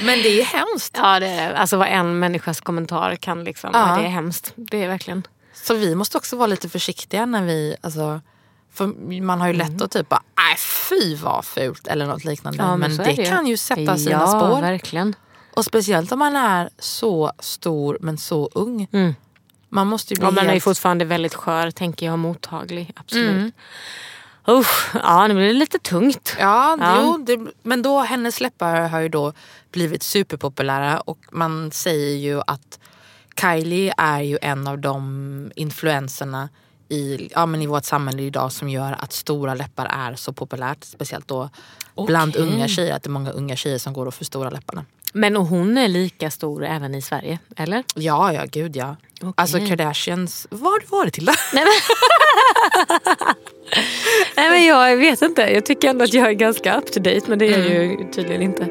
Men 0.03 0.21
det 0.21 0.27
är 0.27 0.35
ju 0.35 0.41
hemskt. 0.41 0.97
Ja, 0.97 1.19
det 1.19 1.27
är, 1.27 1.53
alltså 1.53 1.77
vad 1.77 1.87
en 1.87 2.19
människas 2.19 2.61
kommentar 2.61 3.15
kan 3.15 3.43
liksom... 3.43 3.69
Ja. 3.73 3.97
Det 3.99 4.05
är 4.05 4.09
hemskt. 4.09 4.53
Det 4.55 4.83
är 4.83 4.87
verkligen... 4.87 5.27
Så 5.53 5.73
vi 5.73 5.95
måste 5.95 6.17
också 6.17 6.35
vara 6.35 6.47
lite 6.47 6.69
försiktiga 6.69 7.25
när 7.25 7.43
vi, 7.43 7.75
alltså, 7.81 8.21
för 8.73 8.87
man 9.21 9.41
har 9.41 9.47
ju 9.47 9.53
lätt 9.53 9.81
att 9.81 9.91
typ 9.91 10.09
bara, 10.09 10.23
nej 10.37 10.57
fy 10.57 11.15
vad 11.15 11.45
fult 11.45 11.87
eller 11.87 12.05
något 12.05 12.23
liknande. 12.23 12.63
Ja, 12.63 12.77
men 12.77 12.95
så 12.95 13.03
det, 13.03 13.11
ju. 13.11 13.25
kan 13.25 13.47
ju 13.47 13.57
sätta 13.57 13.97
sina 13.97 14.11
ja, 14.11 14.27
spår. 14.27 14.61
verkligen. 14.61 15.15
Och 15.53 15.65
speciellt 15.65 16.11
om 16.11 16.19
man 16.19 16.35
är 16.35 16.69
så 16.79 17.31
stor 17.39 17.97
men 18.01 18.17
så 18.17 18.49
ung. 18.53 18.87
Man 19.73 19.87
måste 19.87 20.13
ju 20.13 20.19
bli 20.19 20.25
Ja, 20.25 20.31
man 20.31 20.49
är 20.49 20.59
fortfarande 20.59 21.05
väldigt 21.05 21.33
skör, 21.33 21.71
tänker 21.71 22.05
jag, 22.05 22.19
mottaglig. 22.19 22.93
Absolut. 22.95 23.29
Mm. 23.29 23.51
Usch, 24.47 24.89
ja, 24.93 25.27
nu 25.27 25.33
blir 25.33 25.47
det 25.47 25.53
lite 25.53 25.79
tungt. 25.79 26.35
Ja, 26.39 26.77
Ja. 26.79 27.01
Jo, 27.01 27.17
det, 27.17 27.39
men 27.63 27.81
då 27.81 27.99
hennes 27.99 28.41
läppar 28.41 28.87
har 28.87 28.99
ju 28.99 29.09
då 29.09 29.33
blivit 29.71 30.03
superpopulära 30.03 30.99
och 30.99 31.19
man 31.31 31.71
säger 31.71 32.17
ju 32.17 32.41
att 32.47 32.79
Kylie 33.41 33.93
är 33.97 34.21
ju 34.21 34.37
en 34.41 34.67
av 34.67 34.79
de 34.79 35.51
influenserna 35.55 36.49
i, 36.89 37.29
ja, 37.31 37.45
men 37.45 37.61
i 37.61 37.67
vårt 37.67 37.85
samhälle 37.85 38.21
idag 38.23 38.51
som 38.51 38.69
gör 38.69 38.95
att 38.99 39.13
stora 39.13 39.53
läppar 39.53 39.85
är 39.85 40.15
så 40.15 40.33
populärt. 40.33 40.83
Speciellt 40.83 41.27
då 41.27 41.49
bland 42.07 42.35
Okej. 42.35 42.41
unga 42.47 42.67
tjejer, 42.67 42.95
att 42.95 43.03
det 43.03 43.07
är 43.07 43.11
många 43.11 43.31
unga 43.31 43.55
tjejer 43.55 43.77
som 43.77 43.93
går 43.93 44.05
och 44.05 44.13
för 44.13 44.25
stora 44.25 44.49
läpparna. 44.49 44.85
Men 45.11 45.37
och 45.37 45.45
hon 45.45 45.77
är 45.77 45.87
lika 45.87 46.31
stor 46.31 46.65
även 46.65 46.95
i 46.95 47.01
Sverige, 47.01 47.39
eller? 47.57 47.83
Ja, 47.95 48.33
ja 48.33 48.45
gud 48.51 48.75
ja. 48.75 48.95
Okej. 49.21 49.33
Alltså 49.37 49.57
Kardashians, 49.57 50.47
vad 50.49 50.71
har 50.71 50.79
du 50.79 50.85
varit 50.85 51.13
till 51.13 51.25
då? 51.25 51.33
Nej, 51.53 51.63
men... 51.63 51.73
Nej 54.35 54.49
men 54.49 54.65
jag 54.65 54.97
vet 54.97 55.21
inte, 55.21 55.41
jag 55.41 55.65
tycker 55.65 55.89
ändå 55.89 56.03
att 56.03 56.13
jag 56.13 56.27
är 56.27 56.33
ganska 56.33 56.77
up 56.77 56.91
to 56.91 56.99
date 56.99 57.21
men 57.27 57.39
det 57.39 57.53
är 57.53 57.75
jag 57.75 57.85
ju 57.85 58.11
tydligen 58.11 58.41
inte. 58.41 58.65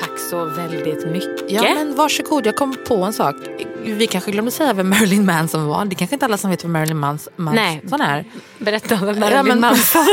Tack 0.00 0.18
så 0.30 0.44
väldigt 0.44 1.06
mycket. 1.06 1.50
Ja 1.50 1.62
men 1.62 1.94
varsågod, 1.94 2.46
jag 2.46 2.56
kom 2.56 2.76
på 2.88 3.04
en 3.04 3.12
sak. 3.12 3.36
Vi 3.84 4.06
kanske 4.06 4.30
glömde 4.30 4.50
säga 4.50 4.72
vem 4.72 4.88
Marilyn 4.88 5.26
Manson 5.26 5.66
var. 5.66 5.84
Det 5.84 5.94
är 5.94 5.96
kanske 5.96 6.14
inte 6.16 6.24
alla 6.26 6.36
som 6.38 6.50
vet 6.50 6.64
vem 6.64 6.72
Marilyn 6.72 6.98
Mans-. 7.04 7.28
Manson 7.36 8.00
är. 8.00 8.24
Berätta 8.58 8.94
om 8.94 9.00
Marilyn 9.00 9.22
Ja, 9.32 9.42
men- 9.42 9.60
Manson. 9.60 10.06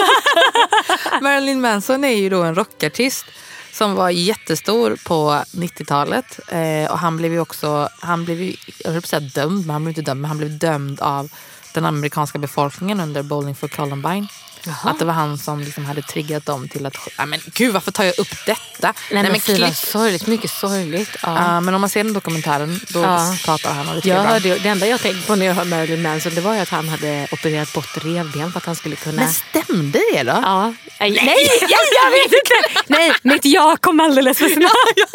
Marilyn 1.21 1.61
Manson 1.61 2.03
är 2.03 2.15
ju 2.15 2.29
då 2.29 2.43
en 2.43 2.55
rockartist 2.55 3.25
som 3.73 3.95
var 3.95 4.09
jättestor 4.09 4.97
på 5.07 5.41
90-talet. 5.51 6.39
Eh, 6.47 6.91
och 6.91 6.99
han 6.99 7.17
blev 7.17 7.31
ju 7.33 7.39
också, 7.39 7.89
han 7.99 8.25
blev 8.25 8.41
ju, 8.41 8.53
jag 8.79 8.91
höll 8.91 9.01
på 9.01 9.05
att 9.05 9.09
säga 9.09 9.19
dömd, 9.19 9.65
men 9.65 9.69
han 9.73 9.83
blev 9.83 9.89
inte 9.97 10.01
dömd, 10.11 10.21
men 10.21 10.29
han 10.29 10.37
blev 10.37 10.57
dömd 10.57 10.99
av 10.99 11.29
den 11.73 11.85
amerikanska 11.85 12.39
befolkningen 12.39 12.99
under 12.99 13.23
Bowling 13.23 13.55
for 13.55 13.67
Columbine. 13.67 14.27
Att 14.83 14.99
det 14.99 15.05
var 15.05 15.13
han 15.13 15.37
som 15.37 15.59
liksom 15.59 15.85
hade 15.85 16.01
triggat 16.01 16.45
dem 16.45 16.69
till 16.69 16.85
att... 16.85 16.97
Ja, 17.17 17.25
men 17.25 17.39
gud, 17.53 17.73
varför 17.73 17.91
tar 17.91 18.03
jag 18.03 18.19
upp 18.19 18.45
detta? 18.45 18.93
Nej, 19.11 19.23
men 19.23 19.41
fy 19.41 19.73
sorgligt, 19.73 20.27
mycket 20.27 20.51
sorgligt. 20.51 21.09
Ja. 21.23 21.35
Ja, 21.53 21.59
men 21.61 21.73
om 21.75 21.81
man 21.81 21.89
ser 21.89 22.03
den 22.03 22.13
dokumentären, 22.13 22.79
då 22.89 22.99
Ja. 23.01 23.35
pratar 23.45 23.73
han 23.73 23.89
och 23.89 23.95
det 24.01 24.09
Jag 24.09 24.17
jag 24.17 24.23
hörde, 24.23 24.57
det 24.59 24.69
enda 24.69 24.87
jag 24.87 25.01
tänkte 25.01 25.27
på 25.27 25.35
när 25.35 25.45
jag 25.45 25.53
hörde 25.53 25.69
Marilyn 25.69 26.01
Manson 26.01 26.35
det 26.35 26.41
var 26.41 26.53
ju 26.53 26.59
att 26.59 26.69
han 26.69 26.89
hade 26.89 27.27
opererat 27.31 27.73
bort 27.73 27.97
revben 28.05 28.51
för 28.51 28.57
att 28.59 28.65
han 28.65 28.75
skulle 28.75 28.95
kunna... 28.95 29.21
Men 29.21 29.33
stämde 29.33 29.99
det 30.13 30.23
då? 30.23 30.31
Ja. 30.43 30.73
Nej, 30.99 31.11
nej 31.11 31.47
jag, 31.61 31.69
jag 32.03 32.11
vet 32.11 32.25
inte! 32.25 32.81
Nej, 32.87 33.11
mitt 33.23 33.45
ja 33.45 33.77
kom 33.81 33.99
alldeles 33.99 34.37
för 34.37 34.49
snabbt. 34.49 35.13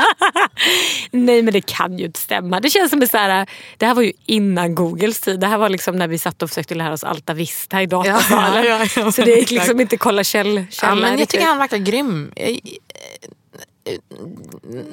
nej 1.10 1.42
men 1.42 1.52
det 1.52 1.60
kan 1.60 1.98
ju 1.98 2.04
inte 2.04 2.20
stämma. 2.20 2.60
Det 2.60 2.70
känns 2.70 2.90
som 2.90 3.02
att 3.02 3.10
så 3.10 3.16
här, 3.18 3.46
det 3.76 3.86
här 3.86 3.94
var 3.94 4.02
ju 4.02 4.12
innan 4.26 4.74
Googles 4.74 5.20
tid. 5.20 5.40
Det 5.40 5.46
här 5.46 5.58
var 5.58 5.68
liksom 5.68 5.96
när 5.96 6.08
vi 6.08 6.18
satt 6.18 6.42
och 6.42 6.48
försökte 6.48 6.74
lära 6.74 6.92
oss 6.92 7.04
Alta 7.04 7.34
Vista 7.34 7.82
i 7.82 7.86
datasalen. 7.86 8.64
Ja, 8.64 8.78
ja, 8.78 8.86
ja, 8.96 9.12
så 9.12 9.22
det 9.22 9.30
gick 9.34 9.50
liksom 9.50 9.80
inte 9.80 9.96
kolla 9.96 10.24
käll, 10.24 10.56
Ja, 10.56 10.64
källan 10.70 10.98
men 10.98 11.04
jag 11.10 11.12
riktigt. 11.12 11.30
tycker 11.30 11.46
han 11.46 11.58
verkar 11.58 11.76
grym. 11.78 12.32
Jag- 12.36 12.50
eh, 12.50 13.98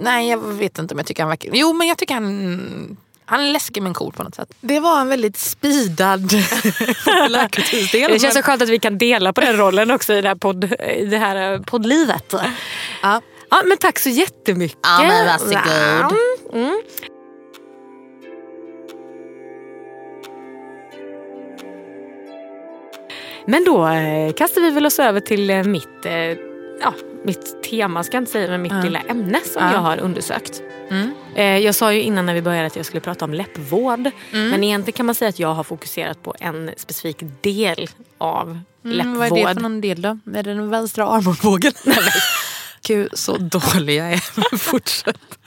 Nej, 0.02 0.30
jag 0.30 0.38
vet 0.38 0.80
inte 0.80 0.94
om 0.94 0.98
jag 0.98 1.08
tycker 1.08 1.24
han 1.24 1.30
verkar... 1.30 1.50
Jo, 1.54 1.74
men 1.74 1.88
jag 1.88 1.98
tycker 1.98 2.14
han... 2.14 2.98
Han 3.26 3.42
är 3.42 3.52
läskig 3.52 3.84
men 3.84 3.94
cool 3.94 4.14
på 4.14 4.24
något 4.24 4.36
sätt. 4.36 4.50
Det 4.62 4.80
var 4.80 5.02
en 5.02 5.08
väldigt 5.08 5.38
speedad 5.38 6.30
populärkultursdel. 7.06 8.12
Det 8.12 8.20
känns 8.20 8.34
så 8.34 8.42
skönt 8.42 8.62
att 8.62 8.70
vi 8.70 8.80
kan 8.80 8.98
dela 8.98 9.34
på 9.34 9.42
den 9.42 9.58
rollen 9.58 9.92
också 9.92 10.14
i 10.14 10.22
det 10.22 10.28
här, 10.28 10.36
podd, 10.36 10.64
i 10.98 11.06
det 11.06 11.18
här 11.18 11.54
eh, 11.54 11.62
poddlivet. 11.62 12.34
Ja. 13.02 13.22
Ja, 13.50 13.62
men 13.66 13.78
tack 13.78 14.00
så 14.00 14.10
jättemycket. 14.10 14.78
Ja, 14.84 15.00
men 15.08 15.26
varsågod. 15.26 16.18
Mm. 16.54 16.82
Men 23.46 23.64
då 23.66 23.88
eh, 23.88 24.34
kastar 24.34 24.62
vi 24.62 24.70
väl 24.70 24.86
oss 24.86 25.00
över 25.00 25.20
till 25.20 25.50
eh, 25.50 25.64
mitt, 25.64 26.06
eh, 26.06 26.14
ja, 26.82 26.94
mitt 27.24 27.64
tema, 27.64 28.04
ska 28.04 28.16
jag 28.18 28.22
inte 28.22 28.32
säga, 28.32 28.48
men 28.50 28.62
mitt 28.62 28.84
lilla 28.84 29.00
ämne 29.02 29.40
som 29.54 29.64
Ja. 29.64 29.72
jag 29.74 29.80
har 29.80 29.98
undersökt. 30.00 30.62
Mm. 30.90 31.10
Eh, 31.36 31.58
jag 31.58 31.76
sa 31.76 31.94
ju 31.94 32.02
innan 32.02 32.26
när 32.26 32.34
vi 32.34 32.42
började 32.42 32.68
att 32.68 32.76
jag 32.76 32.86
skulle 32.86 33.02
prata 33.02 33.26
om 33.26 33.34
läppvård. 33.34 34.10
Men 34.32 34.64
egentligen 34.64 34.98
kan 34.98 35.06
man 35.06 35.16
säga 35.16 35.30
att 35.30 35.40
jag 35.40 35.54
har 35.54 35.64
fokuserat 35.64 36.24
på 36.24 36.36
en 36.40 36.72
specifik 36.78 37.18
del 37.42 37.90
av 38.18 38.60
Mm, 38.86 38.98
läppvård. 38.98 39.18
vad 39.18 39.40
är 39.40 39.48
det 39.48 39.54
för 39.54 39.62
någon 39.62 39.82
del 39.82 40.02
då? 40.02 40.10
Är 40.10 40.44
det 40.44 40.54
den 40.54 40.70
vänstra 40.70 41.08
armbågen? 41.08 41.72
Nej, 41.86 41.98
men- 42.02 42.12
Gud, 42.88 43.10
så 43.14 43.38
dålig 43.38 43.96
jag 43.96 44.14
är. 44.14 44.24
Men 44.36 44.60
Fortsätt. 44.60 45.40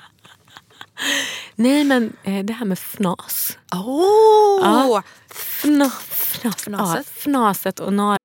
Nej 1.54 1.84
men 1.84 2.16
eh, 2.24 2.44
det 2.44 2.52
här 2.52 2.66
med 2.66 2.78
fnas. 2.78 3.58
Åh! 3.74 4.60
Ja. 4.62 5.02
Fna, 5.30 5.90
fnas, 6.08 6.62
Fnaset. 6.62 6.96
Ja, 6.96 7.02
fnaset 7.22 7.80
och 7.80 7.92
nar. 7.92 8.18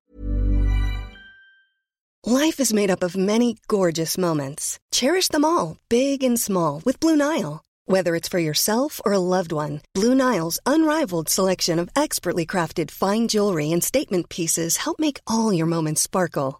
Life 2.27 2.63
is 2.63 2.73
made 2.73 2.93
up 2.93 3.03
of 3.03 3.15
many 3.15 3.55
gorgeous 3.67 4.17
moments. 4.17 4.77
Cherish 4.95 5.29
them 5.29 5.45
all, 5.45 5.77
big 5.89 6.23
and 6.23 6.39
small, 6.39 6.81
with 6.85 6.99
Blue 6.99 7.15
Nile. 7.15 7.61
Whether 7.89 8.15
it's 8.15 8.27
for 8.27 8.39
yourself 8.39 8.99
or 9.05 9.13
a 9.13 9.19
loved 9.19 9.53
one, 9.53 9.79
Blue 9.93 10.13
Nile's 10.13 10.59
unrivaled 10.65 11.29
selection 11.29 11.79
of 11.79 11.89
expertly 11.95 12.45
crafted 12.45 12.91
fine 12.91 13.27
jewelry 13.29 13.71
and 13.71 13.81
statement 13.83 14.27
pieces 14.27 14.77
help 14.77 14.99
make 14.99 15.19
all 15.25 15.53
your 15.53 15.67
moments 15.67 16.01
sparkle. 16.01 16.59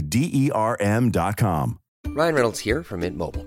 D 0.00 0.30
E 0.32 0.50
R 0.50 0.76
M.com. 0.80 1.78
Ryan 2.08 2.34
Reynolds 2.34 2.60
here 2.60 2.82
from 2.82 3.00
Mint 3.00 3.16
Mobile. 3.16 3.46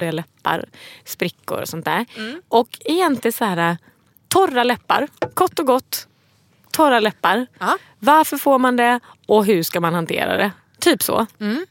läppar, 0.00 0.64
sprickor 1.04 1.60
och 1.60 1.68
sånt 1.68 1.84
där. 1.84 2.06
Och 2.48 2.68
egentligen 2.84 3.32
så 3.32 3.44
här 3.44 3.76
torra 4.28 4.64
läppar, 4.64 5.08
kort 5.34 5.58
och 5.58 5.66
gott. 5.66 6.06
Torra 6.70 7.00
läppar. 7.00 7.46
Ja. 7.58 7.78
Varför 7.98 8.36
får 8.36 8.58
man 8.58 8.76
det 8.76 9.00
och 9.26 9.44
hur 9.46 9.62
ska 9.62 9.80
man 9.80 9.94
hantera 9.94 10.36
det? 10.36 10.50
Typ 10.80 11.02
så. 11.02 11.26
Mm. 11.40 11.64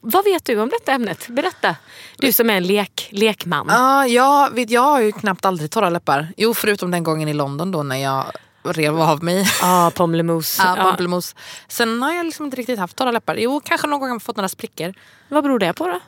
Vad 0.00 0.24
vet 0.24 0.44
du 0.44 0.60
om 0.60 0.68
detta 0.68 0.92
ämnet? 0.92 1.28
Berätta. 1.28 1.76
Du 2.18 2.32
som 2.32 2.50
är 2.50 2.56
en 2.56 2.64
lek, 2.66 3.08
lekman. 3.12 3.66
Ja, 3.70 4.06
jag, 4.06 4.50
vet, 4.54 4.70
jag 4.70 4.80
har 4.82 5.00
ju 5.00 5.12
knappt 5.12 5.44
aldrig 5.44 5.70
torra 5.70 5.90
läppar. 5.90 6.28
Jo, 6.36 6.54
förutom 6.54 6.90
den 6.90 7.02
gången 7.04 7.28
i 7.28 7.34
London 7.34 7.70
då 7.70 7.82
när 7.82 7.96
jag 7.96 8.24
rev 8.64 9.00
av 9.00 9.24
mig 9.24 9.46
Ja, 9.62 9.92
pomlemousse. 9.94 10.62
ja, 10.66 10.74
Ja. 10.76 10.82
pamplemousse. 10.82 11.36
Sen 11.68 12.02
har 12.02 12.12
jag 12.12 12.26
liksom 12.26 12.44
inte 12.44 12.56
riktigt 12.56 12.78
haft 12.78 12.96
torra 12.96 13.10
läppar. 13.10 13.36
Jo, 13.36 13.60
kanske 13.64 13.86
någon 13.86 14.00
gång 14.00 14.10
har 14.10 14.18
fått 14.18 14.36
några 14.36 14.48
sprickor. 14.48 14.94
Vad 15.28 15.42
beror 15.44 15.58
det 15.58 15.72
på 15.72 15.86
då? 15.86 16.00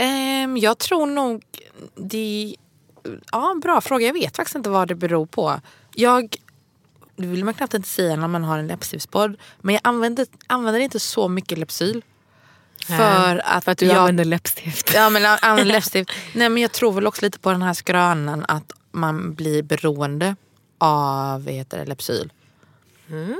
Ehm, 0.00 0.56
jag 0.56 0.78
tror 0.78 1.06
nog 1.06 1.44
det... 1.94 2.56
Ja, 3.32 3.54
bra 3.62 3.80
fråga. 3.80 4.06
Jag 4.06 4.12
vet 4.12 4.36
faktiskt 4.36 4.56
inte 4.56 4.70
vad 4.70 4.88
det 4.88 4.94
beror 4.94 5.26
på. 5.26 5.60
Jag... 5.94 6.36
Det 7.16 7.26
vill 7.26 7.44
man 7.44 7.54
knappt 7.54 7.74
inte 7.74 7.88
säga 7.88 8.16
när 8.16 8.28
man 8.28 8.44
har 8.44 8.58
en 8.58 8.66
läppstiftspodd. 8.66 9.36
Men 9.60 9.74
jag 9.74 9.80
använder, 9.84 10.26
använder 10.46 10.80
inte 10.80 11.00
så 11.00 11.28
mycket 11.28 11.58
Lypsyl. 11.58 12.02
För 12.86 13.42
att, 13.44 13.64
För 13.64 13.72
att 13.72 13.78
du 13.78 13.86
jag, 13.86 13.96
använder 13.96 14.24
läppstift. 14.24 14.94
Ja, 14.94 15.10
men 15.10 15.22
jag 15.22 15.38
använder 15.42 15.72
läppstift. 15.74 16.10
Nej, 16.34 16.48
men 16.48 16.62
jag 16.62 16.72
tror 16.72 16.92
väl 16.92 17.06
också 17.06 17.24
lite 17.24 17.38
på 17.38 17.50
den 17.50 17.62
här 17.62 17.74
skrönan 17.74 18.44
att 18.48 18.72
man 18.92 19.34
blir 19.34 19.62
beroende 19.62 20.36
av 20.78 21.44
vad 21.44 21.54
heter 21.54 21.78
det, 21.78 21.84
Lypsyl. 21.84 22.32
Eh, 23.08 23.36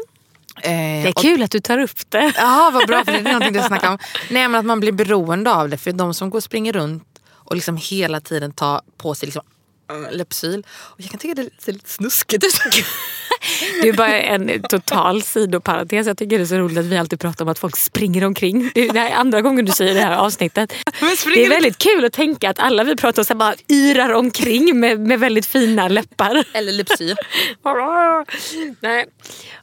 Det 0.63 0.69
är 0.69 1.09
och- 1.09 1.23
kul 1.23 1.43
att 1.43 1.51
du 1.51 1.61
tar 1.61 1.79
upp 1.79 2.11
det. 2.11 2.33
Ja, 2.37 2.71
vad 2.75 2.87
bra 2.87 3.05
för 3.05 3.13
det 3.13 3.19
är 3.19 3.23
någonting 3.23 3.53
du 3.53 3.61
snackar 3.63 3.91
om. 3.91 3.99
Nej 4.31 4.49
men 4.49 4.55
att 4.55 4.65
man 4.65 4.81
blir 4.81 4.93
beroende 4.93 5.53
av 5.53 5.69
det. 5.69 5.79
För 5.79 5.93
de 5.93 6.15
som 6.15 6.31
går 6.31 6.39
och 6.39 6.45
springer 6.45 6.73
runt 6.73 7.05
och 7.31 7.55
liksom 7.55 7.77
hela 7.77 8.21
tiden 8.21 8.53
tar 8.53 8.81
på 8.97 9.15
sig 9.15 9.27
liksom 9.27 9.43
äh, 9.91 10.13
Lypsyl. 10.17 10.67
Och 10.71 11.01
jag 11.01 11.11
kan 11.11 11.19
tycka 11.21 11.35
det 11.35 11.49
ser 11.59 11.73
lite 11.73 11.91
snuskigt 11.91 12.45
ut. 12.45 12.85
Det 13.83 13.89
är 13.89 13.93
bara 13.93 14.21
en 14.21 14.63
total 14.63 15.23
sidoparentes. 15.23 16.07
Jag 16.07 16.19
tycker 16.19 16.39
det 16.39 16.45
är 16.45 16.47
så 16.47 16.59
roligt 16.59 16.79
att 16.79 16.85
vi 16.85 16.97
alltid 16.97 17.21
pratar 17.21 17.45
om 17.45 17.49
att 17.49 17.59
folk 17.59 17.77
springer 17.77 18.25
omkring. 18.25 18.71
Det 18.75 18.89
är 18.89 19.15
andra 19.15 19.41
gången 19.41 19.65
du 19.65 19.73
säger 19.73 19.95
det 19.95 20.01
här 20.01 20.17
avsnittet. 20.17 20.73
Det 21.35 21.45
är 21.45 21.49
väldigt 21.49 21.79
kul 21.79 22.05
att 22.05 22.13
tänka 22.13 22.51
att 22.51 22.59
alla 22.59 22.85
vi 22.85 22.97
pratar 22.97 23.23
om 23.23 23.27
så 23.27 23.35
bara 23.35 23.55
yrar 23.69 24.13
omkring 24.13 24.81
med, 24.81 25.01
med 25.01 25.21
väldigt 25.21 25.47
fina 25.47 25.89
läppar. 25.89 26.45
Eller 26.53 26.73
Lypsyl. 26.73 27.17
nej. 28.81 29.07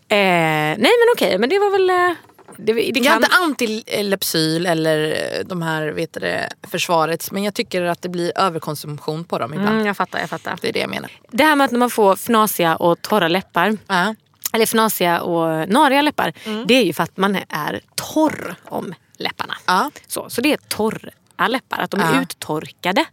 Eh, 0.09 0.77
nej 0.77 0.77
men 0.77 1.07
okej, 1.15 1.37
men 1.37 1.49
det 1.49 1.59
var 1.59 1.71
väl... 1.71 2.15
Det, 2.57 2.73
det 2.73 2.81
Jag 2.81 2.97
är 2.97 3.03
kan... 3.03 3.15
inte 3.15 3.63
anti-Lypsyl 3.63 4.67
eller 4.67 5.17
de 5.43 5.61
här 5.61 5.87
vet 5.87 6.13
det, 6.13 6.49
försvarets. 6.71 7.31
Men 7.31 7.43
jag 7.43 7.53
tycker 7.53 7.81
att 7.83 8.01
det 8.01 8.09
blir 8.09 8.31
överkonsumtion 8.35 9.23
på 9.23 9.37
dem 9.39 9.53
ibland. 9.53 9.75
Mm, 9.75 9.85
jag 9.87 9.97
fattar, 9.97 10.19
jag 10.19 10.29
fattar. 10.29 10.57
Det 10.61 10.69
är 10.69 10.73
det 10.73 10.79
jag 10.79 10.89
menar. 10.89 11.11
Det 11.31 11.43
här 11.43 11.55
med 11.55 11.65
att 11.65 11.71
man 11.71 11.89
får 11.89 12.15
fnasiga 12.15 12.75
och 12.75 13.01
torra 13.01 13.27
läppar 13.27 13.77
Ja. 13.87 14.15
eller 14.53 14.65
fnasiga 14.65 15.21
och 15.21 15.69
nariga 15.69 16.01
läppar. 16.01 16.33
Det 16.67 16.73
är 16.73 16.83
ju 16.83 16.93
för 16.93 17.03
att 17.03 17.17
man 17.17 17.35
är 17.49 17.81
torr 18.13 18.55
om 18.65 18.93
läpparna. 19.17 19.53
Ja. 19.65 19.91
Så, 20.07 20.29
så 20.29 20.41
det 20.41 20.53
är 20.53 20.57
torra 20.57 21.47
läppar, 21.47 21.77
att 21.79 21.91
de 21.91 21.99
är 22.01 22.13
Ja. 22.15 22.21
uttorkade. 22.21 23.05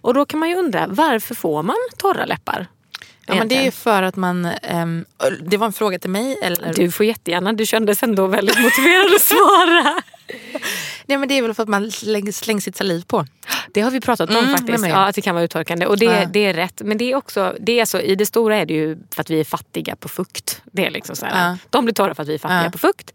Och 0.00 0.14
då 0.14 0.26
kan 0.26 0.40
man 0.40 0.48
ju 0.48 0.56
undra, 0.56 0.86
varför 0.88 1.34
får 1.34 1.62
man 1.62 1.76
torra 1.98 2.24
läppar? 2.24 2.66
Ja, 3.26 3.34
men 3.34 3.48
det 3.48 3.66
är 3.66 3.70
för 3.70 4.02
att 4.02 4.16
man... 4.16 4.44
ehm, 4.62 5.04
det 5.40 5.56
var 5.56 5.66
en 5.66 5.72
fråga 5.72 5.98
till 5.98 6.10
mig. 6.10 6.38
Eller? 6.42 6.72
Du 6.74 6.90
får 6.90 7.06
jättegärna, 7.06 7.52
du 7.52 7.66
kändes 7.66 8.02
ändå 8.02 8.26
väldigt 8.26 8.58
motiverad 8.62 9.14
att 9.14 9.22
svara. 9.22 10.02
Nej, 11.06 11.18
men 11.18 11.28
det 11.28 11.38
är 11.38 11.42
väl 11.42 11.54
för 11.54 11.62
att 11.62 11.68
man 11.68 11.90
slänger, 11.90 12.32
slänger 12.32 12.60
sitt 12.60 12.76
saliv 12.76 13.04
på. 13.06 13.26
Det 13.72 13.80
har 13.80 13.90
vi 13.90 14.00
pratat 14.00 14.30
om 14.30 14.36
Mm, 14.36 14.50
faktiskt. 14.56 14.86
Ja, 14.86 15.06
att 15.06 15.14
det 15.14 15.20
kan 15.22 15.34
vara 15.34 15.44
uttorkande. 15.44 15.86
Och 15.86 15.98
det, 15.98 16.04
Ja. 16.04 16.24
det 16.32 16.46
är 16.46 16.54
rätt. 16.54 16.82
Men 16.84 16.98
det 16.98 17.12
är 17.12 17.16
också, 17.16 17.56
det 17.60 17.80
är 17.80 17.84
så, 17.84 18.00
i 18.00 18.14
det 18.14 18.26
stora 18.26 18.56
är 18.56 18.66
det 18.66 18.74
ju 18.74 18.96
för 19.14 19.20
att 19.20 19.30
vi 19.30 19.40
är 19.40 19.44
fattiga 19.44 19.96
på 19.96 20.08
fukt. 20.08 20.62
Det 20.72 20.86
är 20.86 20.90
liksom 20.90 21.16
så 21.16 21.26
här, 21.26 21.48
Ja. 21.50 21.58
De 21.70 21.84
blir 21.84 21.94
torra 21.94 22.14
för 22.14 22.22
att 22.22 22.28
vi 22.28 22.34
är 22.34 22.38
fattiga 22.38 22.70
på 22.70 22.78
fukt. 22.78 23.12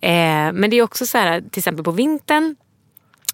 Eh, 0.00 0.10
men 0.52 0.70
det 0.70 0.76
är 0.76 0.82
också 0.82 1.06
så 1.06 1.18
här, 1.18 1.40
till 1.40 1.58
exempel 1.60 1.84
på 1.84 1.90
vintern 1.90 2.56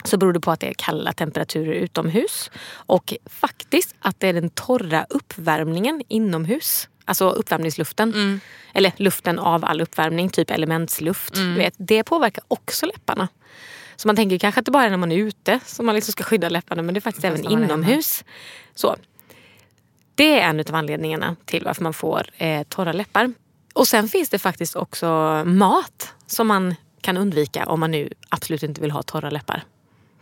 så 0.09 0.17
beror 0.17 0.33
det 0.33 0.41
på 0.41 0.51
att 0.51 0.61
det 0.61 0.69
är 0.69 0.75
kalla 0.75 1.13
temperaturer 1.13 1.73
utomhus. 1.73 2.51
Och 2.73 3.15
faktiskt 3.27 3.95
att 4.01 4.21
det 4.21 4.29
är 4.29 4.33
den 4.33 4.51
torra 4.51 5.07
uppvärmningen 5.11 6.03
inomhus. 6.09 6.89
Alltså 7.05 7.31
uppvärmningsluften. 7.31 8.15
Mm. 8.15 8.41
Eller 8.75 8.93
luften 8.97 9.39
av 9.39 9.65
all 9.65 9.81
uppvärmning, 9.81 10.29
typ 10.29 10.51
elementsluft. 10.51 11.37
Mm. 11.37 11.55
Du 11.55 11.59
vet, 11.59 11.75
det 11.77 12.05
påverkar 12.05 12.45
också 12.49 12.87
läpparna. 12.87 13.29
Så 13.97 14.09
man 14.09 14.17
tänker 14.17 14.39
kanske 14.39 14.59
att 14.59 14.65
det 14.65 14.71
bara 14.71 14.85
är 14.85 14.91
när 14.91 14.97
man 14.97 15.13
är 15.13 15.17
ute 15.17 15.61
som 15.67 15.87
man 15.87 15.95
liksom 15.95 16.13
ska 16.13 16.25
skydda 16.25 16.49
läpparna. 16.49 16.83
Men 16.83 16.95
det 16.95 16.99
är 16.99 17.03
faktiskt 17.03 17.25
även 17.25 17.43
man 17.43 17.53
är 17.53 17.65
inomhus. 17.65 18.25
Så. 18.75 18.97
Det 20.15 20.41
är 20.41 20.49
en 20.49 20.61
av 20.61 20.75
anledningarna 20.75 21.37
till 21.45 21.65
varför 21.65 21.83
man 21.83 21.95
får 21.95 22.27
eh, 22.37 22.63
torra 22.63 22.93
läppar. 22.93 23.33
Och 23.75 23.89
sen 23.89 24.09
finns 24.09 24.29
det 24.29 24.39
faktiskt 24.39 24.77
också 24.77 25.07
mat 25.47 26.15
som 26.27 26.47
man 26.47 26.75
kan 27.01 27.17
undvika 27.17 27.67
om 27.67 27.81
man 27.81 27.91
nu 27.91 28.11
absolut 28.29 28.63
inte 28.63 28.81
vill 28.81 28.91
ha 28.91 29.03
torra 29.03 29.31
läppar. 29.31 29.65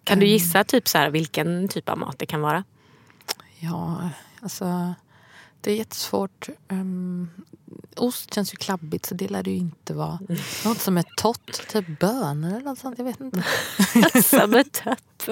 Kan 0.07 0.19
du 0.21 0.27
gissa 0.27 0.65
typ 0.65 0.89
så 0.89 0.99
här, 0.99 1.11
vilken 1.11 1.69
typ 1.69 1.89
av 1.89 1.99
mat 1.99 2.19
det 2.19 2.27
kan 2.27 2.41
vara? 2.41 2.65
Ja, 3.59 4.09
alltså 4.43 4.95
det 5.61 5.71
är 5.73 5.77
jättesvårt. 5.77 6.49
Um, 6.69 7.31
ost 7.97 8.35
känns 8.35 8.53
ju 8.53 8.57
klabbigt 8.57 9.07
så 9.07 9.15
det 9.15 9.29
lär 9.31 9.43
det 9.43 9.51
ju 9.51 9.57
inte 9.57 9.95
vara. 9.95 10.19
Något 10.65 10.81
som 10.81 10.99
är 10.99 11.05
torrt, 11.17 11.69
typ 11.69 11.99
bönor 12.01 12.51
eller 12.51 12.65
något 12.65 12.79
sånt. 12.79 12.99
Jag 12.99 13.05
vet 13.05 13.21
inte. 13.21 13.43
Som 14.23 14.55
ett 14.55 14.73
tött. 14.73 15.27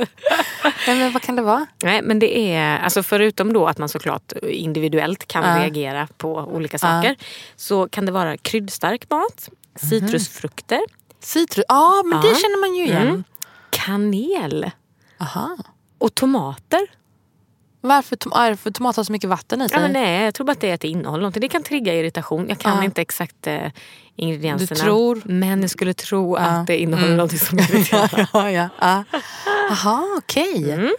Nej, 0.86 0.98
men 0.98 1.12
vad 1.12 1.22
kan 1.22 1.36
det 1.36 1.42
vara? 1.42 1.66
Nej, 1.82 2.02
men 2.02 2.18
det 2.18 2.38
är, 2.52 2.78
alltså 2.78 3.02
förutom 3.02 3.52
då 3.52 3.66
att 3.66 3.78
man 3.78 3.88
såklart 3.88 4.32
individuellt 4.42 5.28
kan 5.28 5.44
Ja. 5.44 5.62
reagera 5.62 6.08
på 6.16 6.34
olika 6.36 6.78
saker. 6.78 7.16
Så 7.56 7.88
kan 7.88 8.06
det 8.06 8.12
vara 8.12 8.36
kryddstark 8.36 9.10
mat, 9.10 9.50
citrusfrukter, 9.76 10.80
Citrus? 11.20 11.64
Ja, 11.68 12.02
men 12.04 12.20
det 12.20 12.28
Ja. 12.28 12.34
känner 12.34 12.60
man 12.60 12.74
ju 12.74 12.84
igen. 12.84 13.02
Mm. 13.08 13.24
Kanel 13.84 14.70
Aha. 15.18 15.56
och 15.98 16.14
tomater. 16.14 16.80
Varför 17.80 18.16
tom- 18.16 18.32
är 18.32 18.50
det 18.50 18.56
för 18.56 18.70
tomat 18.70 18.96
har 18.96 19.04
så 19.04 19.12
mycket 19.12 19.30
vatten 19.30 19.62
i 19.62 19.68
sig? 19.68 19.80
Ja, 19.80 19.88
nej, 19.88 20.24
jag 20.24 20.34
tror 20.34 20.46
bara 20.46 20.52
att 20.52 20.60
det 20.60 20.70
är 20.70 20.74
att 20.74 20.80
det 20.80 20.88
innehåller 20.88 21.20
någonting. 21.22 21.40
Det 21.40 21.48
kan 21.48 21.62
trigga 21.62 21.94
irritation. 21.94 22.48
Jag 22.48 22.58
kan 22.58 22.76
Ja. 22.76 22.84
inte 22.84 23.02
exakt 23.02 23.46
eh, 23.46 23.70
ingredienserna. 24.16 24.68
Du 24.78 24.82
tror? 24.84 25.22
Men 25.24 25.60
jag 25.60 25.70
skulle 25.70 25.94
tro 25.94 26.36
Ja. 26.38 26.42
att 26.44 26.66
det 26.66 26.78
innehåller 26.78 27.06
Mm. 27.06 27.16
någonting 27.16 27.38
som 27.38 27.58
irriterar. 27.58 28.28
ja, 28.32 28.50
ja, 28.50 28.68
ja. 29.84 30.04
Okej. 30.18 30.72
Mm. 30.72 30.94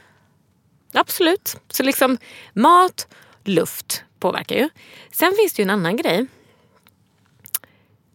Absolut. 0.93 1.57
Så 1.69 1.83
liksom 1.83 2.17
mat, 2.53 3.07
luft 3.43 4.03
påverkar 4.19 4.55
ju. 4.55 4.69
Sen 5.11 5.33
finns 5.39 5.53
det 5.53 5.61
ju 5.61 5.63
en 5.63 5.69
annan 5.69 5.97
grej. 5.97 6.25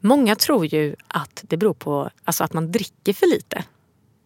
Många 0.01 0.37
tror 0.37 0.67
ju 0.67 0.97
att 1.09 1.45
det 1.49 1.57
beror 1.57 1.75
på 1.75 2.11
alltså 2.25 2.45
att 2.45 2.53
man 2.53 2.73
dricker 2.73 3.13
för 3.13 3.27
lite. 3.27 3.65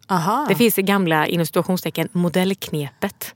Aha. 0.07 0.45
Det 0.49 0.55
finns 0.55 0.75
det 0.75 0.81
gamla 0.81 1.27
inom 1.27 1.45
situationstecken 1.45 2.09
modellknepet. 2.11 3.35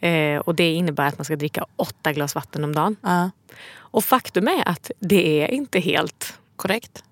Eh, 0.00 0.38
och 0.38 0.54
det 0.54 0.72
innebär 0.72 1.06
att 1.06 1.18
man 1.18 1.24
ska 1.24 1.36
dricka 1.36 1.66
åtta 1.76 2.12
glas 2.12 2.34
vatten 2.34 2.64
om 2.64 2.74
dagen. 2.74 2.96
Ja, 3.00 3.30
Och 3.76 4.04
faktum 4.04 4.48
är 4.48 4.68
att 4.68 4.90
det 5.00 5.42
är 5.42 5.50
inte 5.50 5.80
helt, 5.80 6.38
korrekt. 6.56 7.04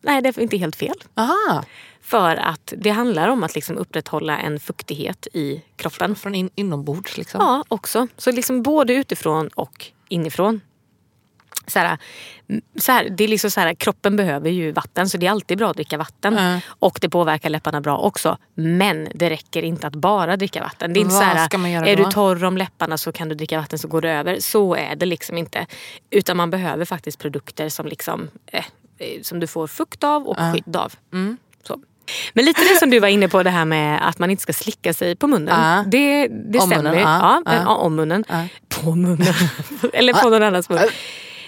nej 0.00 0.22
det 0.22 0.28
är 0.28 0.40
inte 0.40 0.56
helt 0.56 0.76
fel. 0.76 0.96
Aha. 1.14 1.64
För 2.00 2.36
att 2.36 2.72
det 2.76 2.90
handlar 2.90 3.28
om 3.28 3.42
att 3.44 3.54
liksom 3.54 3.78
upprätthålla 3.78 4.38
en 4.38 4.60
fuktighet 4.60 5.26
i 5.32 5.62
kroppen. 5.76 6.14
Från 6.16 6.34
in, 6.34 6.50
inombords 6.54 7.16
liksom. 7.16 7.40
Ja, 7.40 7.64
också. 7.68 8.08
Så 8.16 8.32
liksom 8.32 8.62
både 8.62 8.94
utifrån 8.94 9.48
och 9.48 9.86
inifrån. 10.08 10.60
Så 11.66 11.78
här, 11.78 11.98
mm, 12.48 12.62
så 12.76 12.92
här, 12.92 13.08
det 13.10 13.24
är 13.24 13.28
liksom 13.28 13.50
så 13.50 13.60
här, 13.60 13.74
kroppen 13.74 14.16
behöver 14.16 14.50
ju 14.50 14.72
vatten 14.72 15.08
så 15.08 15.18
det 15.18 15.26
är 15.26 15.30
alltid 15.30 15.58
bra 15.58 15.70
att 15.70 15.76
dricka 15.76 15.98
vatten. 15.98 16.38
Mm. 16.38 16.60
Och 16.66 16.98
det 17.00 17.08
påverkar 17.08 17.50
läpparna 17.50 17.80
bra 17.80 17.98
också. 17.98 18.38
Men 18.54 19.08
det 19.14 19.30
räcker 19.30 19.62
inte 19.62 19.86
att 19.86 19.94
bara 19.94 20.36
dricka 20.36 20.62
vatten. 20.62 20.92
Det 20.92 20.98
är 20.98 21.00
inte 21.00 21.14
Vad 21.14 21.22
så 21.22 21.58
här, 21.58 21.86
är 21.86 21.96
då? 21.96 22.04
du 22.04 22.10
torr 22.10 22.44
om 22.44 22.56
läpparna 22.56 22.98
så 22.98 23.12
kan 23.12 23.28
du 23.28 23.34
dricka 23.34 23.58
vatten 23.58 23.78
så 23.78 23.88
går 23.88 24.00
det 24.00 24.10
över. 24.10 24.40
Så 24.40 24.74
är 24.74 24.96
det 24.96 25.06
liksom 25.06 25.38
inte. 25.38 25.66
Utan 26.10 26.36
man 26.36 26.50
behöver 26.50 26.84
faktiskt 26.84 27.18
produkter 27.18 27.68
som, 27.68 27.86
liksom, 27.86 28.28
eh, 28.46 28.64
eh, 28.98 29.22
som 29.22 29.40
du 29.40 29.46
får 29.46 29.66
fukt 29.66 30.04
av 30.04 30.28
och 30.28 30.36
skydd 30.36 30.76
av. 30.76 30.92
Mm. 31.12 31.36
Men 32.32 32.44
lite 32.44 32.60
det 32.60 32.78
som 32.78 32.90
du 32.90 33.00
var 33.00 33.08
inne 33.08 33.28
på 33.28 33.42
det 33.42 33.50
här 33.50 33.64
med 33.64 34.08
att 34.08 34.18
man 34.18 34.30
inte 34.30 34.42
ska 34.42 34.52
slicka 34.52 34.94
sig 34.94 35.16
på 35.16 35.26
munnen. 35.26 35.60
Ja. 35.60 35.84
Det, 35.86 36.28
det 36.28 36.60
stämmer. 36.60 36.76
munnen, 36.76 36.98
ja. 36.98 37.42
ja. 37.44 37.54
ja, 37.54 37.76
om 37.76 37.94
munnen. 37.94 38.24
På 38.68 38.94
munnen. 38.94 39.34
Eller 39.92 40.12
på 40.12 40.28
någon 40.28 40.42
annans 40.42 40.68
mun. 40.68 40.78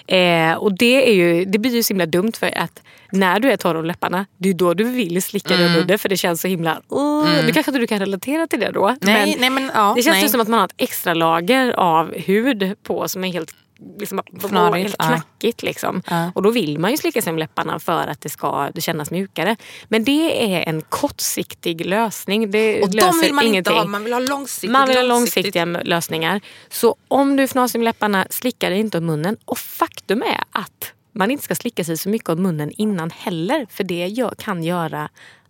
Eh, 0.08 0.54
och 0.54 0.78
det, 0.78 1.10
är 1.10 1.14
ju, 1.14 1.44
det 1.44 1.58
blir 1.58 1.74
ju 1.74 1.82
så 1.82 1.92
himla 1.92 2.06
dumt 2.06 2.32
för 2.32 2.58
att 2.58 2.82
när 3.12 3.40
du 3.40 3.50
är 3.52 3.56
torr 3.56 3.74
om 3.74 3.84
läpparna, 3.84 4.26
det 4.36 4.48
är 4.48 4.54
då 4.54 4.74
du 4.74 4.84
vill 4.84 5.22
slicka 5.22 5.56
dig 5.56 5.66
Mm. 5.66 5.78
munnen 5.78 5.98
för 5.98 6.08
det 6.08 6.16
känns 6.16 6.40
så 6.40 6.48
himla... 6.48 6.72
Uh, 6.72 7.44
Nu 7.46 7.52
kanske 7.52 7.70
inte 7.70 7.78
du 7.78 7.86
kan 7.86 7.98
relatera 7.98 8.46
till 8.46 8.60
det 8.60 8.70
då. 8.70 8.96
Nej, 9.00 9.36
nej, 9.40 9.50
men, 9.50 9.70
ja, 9.74 9.92
det 9.96 10.02
känns 10.02 10.14
nej. 10.14 10.22
ju 10.22 10.28
som 10.28 10.40
att 10.40 10.48
man 10.48 10.58
har 10.58 10.66
ett 10.66 10.74
extra 10.76 11.14
lager 11.14 11.72
av 11.72 12.14
hud 12.14 12.74
på 12.82 13.08
som 13.08 13.24
är 13.24 13.32
helt, 13.32 13.54
liksom, 13.98 14.22
Fnarigt, 14.38 14.82
helt 14.82 14.96
ja. 14.98 15.06
knackigt. 15.06 15.62
Liksom. 15.62 16.02
Ja. 16.10 16.32
Och 16.34 16.42
då 16.42 16.50
vill 16.50 16.78
man 16.78 16.90
ju 16.90 16.96
slicka 16.96 17.22
sig 17.22 17.30
om 17.30 17.38
läpparna 17.38 17.78
för 17.78 18.06
att 18.06 18.20
det 18.20 18.28
ska 18.28 18.70
det 18.74 18.80
kännas 18.80 19.10
mjukare. 19.10 19.56
Men 19.88 20.04
det 20.04 20.54
är 20.54 20.68
en 20.68 20.82
kortsiktig 20.82 21.86
lösning. 21.86 22.50
Det 22.50 22.82
Och 22.82 22.90
de 22.90 22.96
löser 22.96 23.22
vill 23.22 23.34
man 23.34 23.44
ingenting. 23.44 23.58
inte 23.58 23.70
ha, 23.70 23.84
man 23.84 24.04
vill 24.04 24.12
ha 24.12 24.20
långsiktigt. 24.20 24.70
Man 24.70 24.88
vill 24.88 24.96
ha 24.96 25.04
långsiktigt. 25.04 25.54
långsiktiga 25.54 25.94
lösningar. 25.94 26.40
Så 26.68 26.96
om 27.08 27.36
du 27.36 27.42
är 27.42 27.46
fnasig 27.46 27.78
med 27.78 27.84
läpparna, 27.84 28.26
slicka 28.30 28.70
dig 28.70 28.78
inte 28.78 28.98
om 28.98 29.06
munnen. 29.06 29.36
Och 29.44 29.58
faktum 29.58 30.22
är 30.22 30.44
att 30.50 30.92
man 31.12 31.30
inte 31.30 31.44
ska 31.44 31.54
slicka 31.54 31.84
sig 31.84 31.96
så 31.96 32.08
mycket 32.08 32.28
om 32.28 32.42
munnen 32.42 32.70
innan 32.70 33.10
heller. 33.10 33.66
För 33.70 33.84
det 33.84 34.14
kan 34.38 34.64
göra 34.64 35.08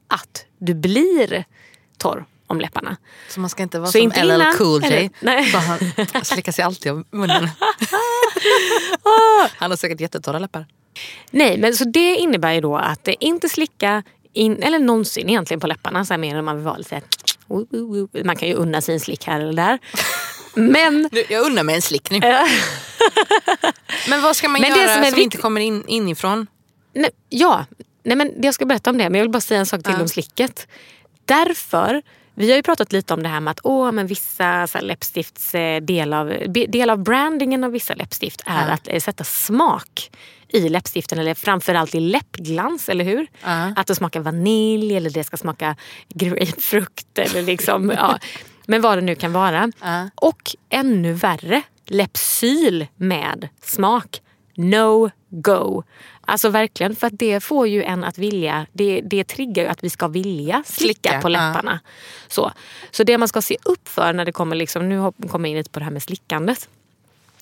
att 0.09 0.47
du 0.59 0.75
blir 0.75 1.45
torr 1.99 2.25
om 2.47 2.61
läpparna. 2.61 2.97
Så 3.29 3.41
man 3.41 3.51
ska 3.51 3.63
inte 3.63 3.79
vara 3.79 3.87
Så 3.87 3.93
som 3.93 4.01
inte 4.01 4.25
LL 4.25 4.31
innan, 4.31 4.55
Cool 4.55 4.85
J. 4.85 5.11
Han 6.13 6.25
slickar 6.25 6.53
sig 6.53 6.65
alltid 6.65 6.93
om 6.93 7.05
munnen. 7.11 7.49
Han 9.57 9.71
har 9.71 9.77
säkert 9.77 10.01
jättetorra 10.01 10.39
läppar. 10.39 10.67
Nej, 11.31 11.59
men 11.59 11.75
så 11.75 11.85
det 11.85 12.17
innebär 12.17 12.53
ju 12.53 12.61
då 12.61 12.77
att 12.77 13.09
inte 13.21 13.49
slicka 13.49 14.03
in, 14.33 14.63
eller 14.63 14.79
någonsin 14.79 15.29
egentligen 15.29 15.61
på 15.61 15.67
läpparna. 15.67 16.05
Så 16.05 16.13
här 16.13 16.19
mer 16.19 16.37
än 16.37 16.45
man 16.45 16.57
vill 16.57 16.65
vara 16.65 16.77
lite. 16.77 17.01
Man 18.25 18.37
kan 18.37 18.49
ju 18.49 18.55
unna 18.55 18.81
sig 18.81 18.95
en 18.95 19.01
slick 19.01 19.25
här 19.27 19.41
eller 19.41 19.53
där. 19.53 19.79
Men 20.55 21.09
Nu, 21.13 21.25
jag 21.29 21.47
unnar 21.47 21.63
mig 21.63 21.75
en 21.75 21.83
slickning. 21.83 22.23
Men 24.09 24.23
vad 24.23 24.37
ska 24.37 24.49
man 24.49 24.61
Men 24.61 24.73
det 24.73 24.79
göra 24.79 24.95
som 25.03 25.11
som 25.11 25.21
inte 25.21 25.37
kommer 25.37 25.61
in 25.61 25.85
inifrån? 25.89 26.47
Nej, 26.95 27.11
ja, 27.29 27.65
nej, 28.05 28.17
men 28.17 28.33
jag 28.43 28.55
ska 28.55 28.65
berätta 28.65 28.91
om 28.91 28.99
det. 28.99 29.05
Men 29.11 29.15
jag 29.15 29.25
vill 29.25 29.31
bara 29.33 29.41
säga 29.41 29.61
en 29.61 29.67
sak 29.67 29.83
till 29.83 29.93
Ja. 29.93 30.01
om 30.01 30.09
slicket. 30.09 30.69
Därför, 31.25 32.03
vi 32.37 32.51
har 32.51 32.57
ju 32.57 32.63
pratat 32.63 32.93
lite 32.93 33.15
om 33.15 33.23
det 33.23 33.29
här 33.29 33.41
med 33.41 33.51
att 33.51 33.61
åh, 33.63 33.93
men 33.93 34.07
vissa 34.07 34.67
så 34.67 34.81
läppstifts 34.81 35.55
eh, 35.55 35.81
del 35.83 36.13
av, 36.13 36.27
del 36.49 36.91
av 36.91 37.03
brandingen 37.03 37.65
av 37.65 37.71
vissa 37.73 37.95
läppstift 37.95 38.43
är 38.47 38.67
Ja. 38.69 38.73
att 38.73 38.89
eh, 38.89 39.01
sätta 39.01 39.25
smak 39.25 40.11
i 40.49 40.69
läppstiften 40.69 41.19
eller 41.19 41.35
framförallt 41.35 41.95
i 41.95 42.01
läppglans, 42.01 42.89
eller 42.89 43.05
hur? 43.05 43.27
Ja. 43.45 43.73
Att 43.77 43.87
det 43.87 43.95
smakar 43.95 44.21
vanilj 44.21 44.97
eller 44.97 45.11
det 45.11 45.25
ska 45.25 45.37
smaka 45.37 45.77
grapefrukt 46.15 47.19
eller 47.19 47.43
liksom, 47.43 47.91
ja. 47.97 48.19
Men 48.67 48.81
vad 48.83 48.99
det 48.99 49.03
nu 49.03 49.15
kan 49.15 49.33
vara. 49.33 49.73
Ja. 49.83 50.11
Och 50.15 50.43
ännu 50.71 51.13
värre, 51.13 51.63
Lepsyl 51.89 52.87
med 52.97 53.49
smak. 53.63 54.21
No 54.57 55.11
go. 55.31 55.83
Alltså 56.29 56.49
verkligen, 56.49 56.97
för 56.97 57.07
att 57.07 57.19
det 57.19 57.41
får 57.41 57.69
ju 57.69 57.83
en 57.83 58.05
att 58.05 58.19
vilja, 58.19 58.67
det, 58.73 59.01
det 59.01 59.25
triggar 59.25 59.63
ju 59.63 59.69
att 59.69 59.85
vi 59.85 59.91
ska 59.91 60.09
vilja 60.09 60.63
slicka, 60.67 61.09
Slicka, 61.09 61.21
på 61.21 61.29
ja. 61.29 61.33
läpparna. 61.33 61.81
Så. 62.29 62.53
så 62.91 63.05
det 63.05 63.19
man 63.19 63.29
ska 63.29 63.43
se 63.43 63.57
upp 63.65 63.89
för 63.89 64.13
när 64.13 64.25
det 64.25 64.33
kommer, 64.33 64.57
liksom, 64.57 64.89
nu 64.89 65.13
kommer 65.29 65.49
jag 65.49 65.51
in 65.51 65.59
lite 65.59 65.71
på 65.71 65.79
det 65.79 65.85
här 65.85 65.93
med 65.93 66.03
slickandet. 66.03 66.69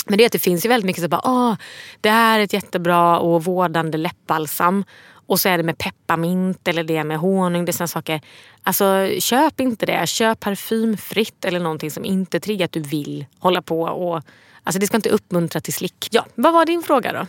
Men 0.07 0.19
det 0.19 0.25
är 0.25 0.27
att 0.27 0.33
det 0.33 0.39
finns 0.39 0.65
ju 0.65 0.69
väldigt 0.69 0.87
mycket 0.87 1.03
så 1.03 1.09
bara, 1.09 1.21
Åh, 1.25 1.55
det 2.01 2.11
här 2.11 2.39
är 2.39 2.45
ett 2.45 2.53
jättebra 2.53 3.19
och 3.19 3.45
vårdande 3.45 3.99
läppbalsam. 3.99 4.85
Och 5.27 5.41
så 5.41 5.49
är 5.49 5.57
det 5.57 5.63
med 5.63 5.79
pepparmint 5.79 6.69
eller 6.69 6.85
det 6.85 6.97
är 6.97 7.05
med 7.05 7.19
honung. 7.19 7.65
Det 7.65 7.71
är 7.71 7.73
såna 7.73 7.89
saker. 7.89 8.21
Alltså 8.63 9.09
köp 9.19 9.61
inte 9.61 9.87
det. 9.87 10.09
Köp 10.09 10.41
parfymfritt 10.41 11.45
eller 11.45 11.61
någonting 11.61 11.91
som 11.91 12.05
inte 12.05 12.41
triggar 12.41 12.65
att 12.65 12.73
du 12.73 12.81
vill 12.81 13.27
hålla 13.39 13.63
på. 13.63 13.83
Och, 13.83 14.23
alltså 14.63 14.79
det 14.79 14.87
ska 14.87 14.97
inte 14.97 15.11
uppmuntra 15.11 15.61
till 15.61 15.73
slick. 15.73 16.09
Ja, 16.11 16.27
vad 16.35 16.53
var 16.53 16.67
din 16.67 16.83
fråga 16.83 17.13
då? 17.13 17.27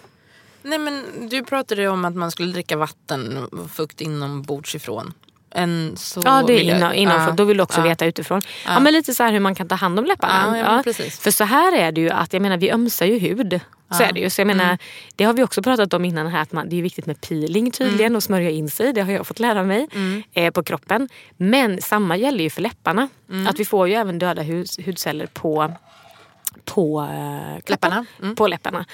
Nej, 0.65 0.79
men 0.79 1.03
du 1.29 1.43
pratade 1.43 1.87
om 1.87 2.05
att 2.05 2.15
man 2.15 2.31
skulle 2.31 2.51
dricka 2.51 2.77
vatten 2.77 3.37
och 3.51 3.71
fukt 3.71 4.01
inombords 4.01 4.75
ifrån. 4.75 5.13
En, 5.51 5.93
så 5.97 6.21
Ja, 6.25 6.43
det 6.47 6.53
är 6.53 6.75
innan, 6.75 6.93
innanför. 6.93 7.27
Ja, 7.29 7.35
Då 7.35 7.43
vill 7.43 7.57
du 7.57 7.63
också 7.63 7.79
ja. 7.79 7.83
veta 7.83 8.05
utifrån. 8.05 8.41
Ja. 8.65 8.79
men 8.79 8.93
lite 8.93 9.13
så 9.13 9.23
här 9.23 9.31
hur 9.31 9.39
man 9.39 9.55
kan 9.55 9.67
ta 9.67 9.75
hand 9.75 9.99
om 9.99 10.05
läpparna. 10.05 10.57
Ja, 10.57 10.75
ja, 10.77 10.83
precis. 10.83 11.19
För 11.19 11.31
så 11.31 11.43
här 11.43 11.77
är 11.77 11.91
det 11.91 12.01
ju 12.01 12.09
att 12.09 12.33
jag 12.33 12.41
menar, 12.41 12.57
vi 12.57 12.71
ömsar 12.71 13.05
ju 13.05 13.19
hud. 13.19 13.59
Så 13.91 14.03
är 14.03 14.11
det 14.13 14.19
ju. 14.19 14.29
Så 14.29 14.41
jag 14.41 14.47
menar, 14.47 14.77
Det 15.15 15.23
har 15.23 15.33
vi 15.33 15.43
också 15.43 15.61
pratat 15.63 15.93
om 15.93 16.05
innan 16.05 16.27
här 16.27 16.41
att 16.41 16.51
man, 16.51 16.69
det 16.69 16.75
är 16.77 16.81
viktigt 16.81 17.05
med 17.05 17.21
peeling 17.21 17.71
tydligen 17.71 18.05
Mm. 18.05 18.15
och 18.15 18.23
smörja 18.23 18.49
in 18.49 18.69
sig. 18.69 18.93
Det 18.93 19.01
har 19.01 19.11
jag 19.11 19.27
fått 19.27 19.39
lära 19.39 19.63
mig 19.63 19.87
eh, 20.33 20.51
på 20.51 20.63
kroppen. 20.63 21.09
Men 21.37 21.81
samma 21.81 22.17
gäller 22.17 22.43
ju 22.43 22.49
för 22.49 22.61
läpparna. 22.61 23.07
Mm. 23.29 23.47
Att 23.47 23.59
vi 23.59 23.65
får 23.65 23.87
ju 23.87 23.93
även 23.93 24.19
döda 24.19 24.41
hud, 24.41 24.67
hudceller 24.85 25.25
på, 25.25 25.73
på 26.65 27.01
eh. 27.01 27.69
Läpparna. 27.71 28.05
Mm. 28.21 28.35
På 28.35 28.47
läpparna. 28.47 28.85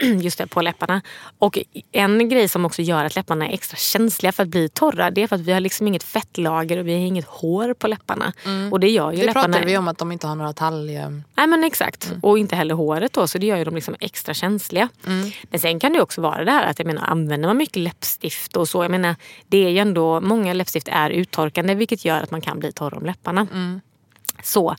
Just 0.20 0.38
det, 0.38 0.46
på 0.46 0.62
läpparna. 0.62 1.02
Och 1.38 1.58
en 1.92 2.28
grej 2.28 2.48
som 2.48 2.64
också 2.64 2.82
gör 2.82 3.04
att 3.04 3.16
läpparna 3.16 3.48
är 3.48 3.52
extra 3.54 3.76
känsliga 3.76 4.32
för 4.32 4.42
att 4.42 4.48
bli 4.48 4.68
torra 4.68 5.10
det 5.10 5.22
är 5.22 5.26
för 5.26 5.36
att 5.36 5.42
vi 5.42 5.52
har 5.52 5.60
liksom 5.60 5.86
inget 5.88 6.02
fettlager 6.02 6.78
och 6.78 6.86
vi 6.86 6.92
har 6.92 7.00
inget 7.00 7.24
hår 7.24 7.74
på 7.74 7.88
läpparna. 7.88 8.32
Och 8.70 8.80
det 8.80 8.88
gör 8.88 9.12
ju 9.12 9.20
Mm. 9.20 9.20
Det 9.20 9.26
läpparna... 9.26 9.44
pratade 9.44 9.66
vi 9.66 9.78
om 9.78 9.88
att 9.88 9.98
de 9.98 10.12
inte 10.12 10.26
har 10.26 10.34
några 10.34 10.52
talg... 10.52 10.98
Nej 11.34 11.46
men 11.46 11.64
exakt. 11.64 12.06
Mm. 12.06 12.20
Och 12.20 12.38
inte 12.38 12.56
heller 12.56 12.74
håret 12.74 13.12
då 13.12 13.26
så 13.26 13.38
det 13.38 13.46
gör 13.46 13.56
ju 13.56 13.64
dem 13.64 13.74
liksom 13.74 13.96
extra 14.00 14.34
känsliga. 14.34 14.88
Mm. 15.06 15.30
Men 15.42 15.60
sen 15.60 15.80
kan 15.80 15.92
det 15.92 16.00
också 16.00 16.20
vara 16.20 16.44
det 16.44 16.50
här 16.50 16.66
att 16.66 16.78
jag 16.78 16.86
menar 16.86 17.02
använder 17.02 17.48
man 17.48 17.56
mycket 17.56 17.76
läppstift 17.76 18.56
och 18.56 18.68
så. 18.68 18.84
Jag 18.84 18.90
menar 18.90 19.16
det 19.48 19.66
är 19.66 19.70
ju 19.70 19.78
ändå, 19.78 20.20
många 20.20 20.52
läppstift 20.52 20.88
är 20.88 21.10
uttorkande 21.10 21.74
vilket 21.74 22.04
gör 22.04 22.20
att 22.20 22.30
man 22.30 22.40
kan 22.40 22.58
bli 22.58 22.72
torr 22.72 22.94
om 22.94 23.06
läpparna. 23.06 23.46
Mm. 23.52 23.80
Så 24.42 24.76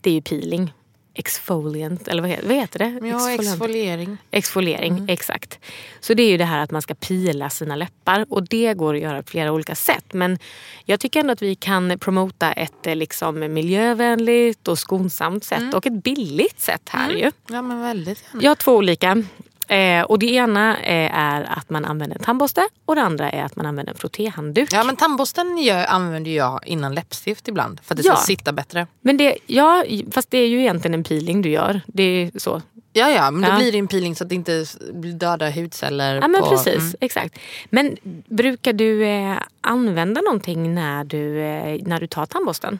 det 0.00 0.10
är 0.10 0.14
ju 0.14 0.22
peeling. 0.22 0.72
Exfoliant, 1.18 2.08
eller 2.08 2.22
vad 2.22 2.30
heter, 2.30 2.46
vad 2.48 2.56
heter 2.56 2.78
det? 2.78 3.06
Ja, 3.08 3.30
exfoliering. 3.30 4.16
Exfoliering, 4.30 4.92
Mm. 4.92 5.08
exakt. 5.08 5.58
Så 6.00 6.14
det 6.14 6.22
är 6.22 6.30
ju 6.30 6.36
det 6.36 6.44
här 6.44 6.58
att 6.62 6.70
man 6.70 6.82
ska 6.82 6.94
pila 6.94 7.50
sina 7.50 7.76
läppar 7.76 8.26
och 8.28 8.48
det 8.48 8.74
går 8.74 8.94
att 8.94 9.00
göra 9.00 9.22
på 9.22 9.30
flera 9.30 9.52
olika 9.52 9.74
sätt. 9.74 10.04
Men 10.12 10.38
jag 10.84 11.00
tycker 11.00 11.20
ändå 11.20 11.32
att 11.32 11.42
vi 11.42 11.54
kan 11.54 11.98
promota 11.98 12.52
ett 12.52 12.86
eh, 12.86 12.96
liksom, 12.96 13.38
miljövänligt 13.54 14.68
och 14.68 14.78
skonsamt 14.78 15.44
sätt 15.44 15.58
Mm. 15.60 15.74
och 15.74 15.86
ett 15.86 16.02
billigt 16.04 16.60
sätt 16.60 16.82
här 16.88 17.10
ju. 17.10 17.30
Ja, 17.48 17.62
men 17.62 17.80
väldigt 17.82 18.24
gärna. 18.32 18.42
Jag 18.42 18.50
har 18.50 18.54
två 18.56 18.76
olika. 18.76 19.22
Eh, 19.68 20.02
och 20.02 20.18
det 20.18 20.26
ena 20.26 20.76
eh, 20.78 21.18
är 21.18 21.42
att 21.58 21.70
man 21.70 21.84
använder 21.84 22.16
en 22.16 22.22
tandborste 22.22 22.68
och 22.84 22.94
det 22.94 23.02
andra 23.02 23.30
är 23.30 23.42
att 23.44 23.56
man 23.56 23.66
använder 23.66 23.92
en 23.92 23.98
frottéhandduk. 23.98 24.72
Ja, 24.72 24.84
men 24.84 24.96
tandborsten 24.96 25.58
gör, 25.58 25.84
använder 25.86 26.30
jag 26.30 26.60
innan 26.66 26.94
läppstift 26.94 27.48
ibland. 27.48 27.80
För 27.84 27.94
att 27.94 27.96
det 27.96 28.02
ska 28.02 28.12
Ja. 28.12 28.16
sitta 28.16 28.52
bättre. 28.52 28.86
Men 29.00 29.16
det, 29.16 29.36
ja, 29.46 29.84
fast 30.12 30.30
det 30.30 30.38
är 30.38 30.48
ju 30.48 30.60
egentligen 30.60 30.94
en 30.94 31.04
peeling 31.04 31.42
du 31.42 31.48
gör. 31.50 31.80
Det 31.86 32.02
är 32.02 32.38
så. 32.38 32.62
Ja, 32.92 33.10
ja, 33.10 33.30
men 33.30 33.42
då 33.42 33.48
Ja. 33.48 33.56
blir 33.58 33.72
det 33.72 33.78
en 33.78 33.88
peeling 33.88 34.16
så 34.16 34.24
att 34.24 34.28
det 34.28 34.34
inte 34.34 34.64
blir 34.92 35.12
döda 35.12 35.50
hudceller. 35.50 36.14
Ja 36.14 36.28
men 36.28 36.42
på, 36.42 36.48
precis, 36.48 36.76
Mm. 36.76 36.94
exakt. 37.00 37.38
Men 37.70 37.96
brukar 38.28 38.72
du 38.72 39.04
eh, 39.06 39.36
använda 39.60 40.20
någonting 40.20 40.74
när 40.74 41.04
du, 41.04 41.40
eh, 41.40 41.78
när 41.82 42.00
du 42.00 42.06
tar 42.06 42.26
tandborsten? 42.26 42.78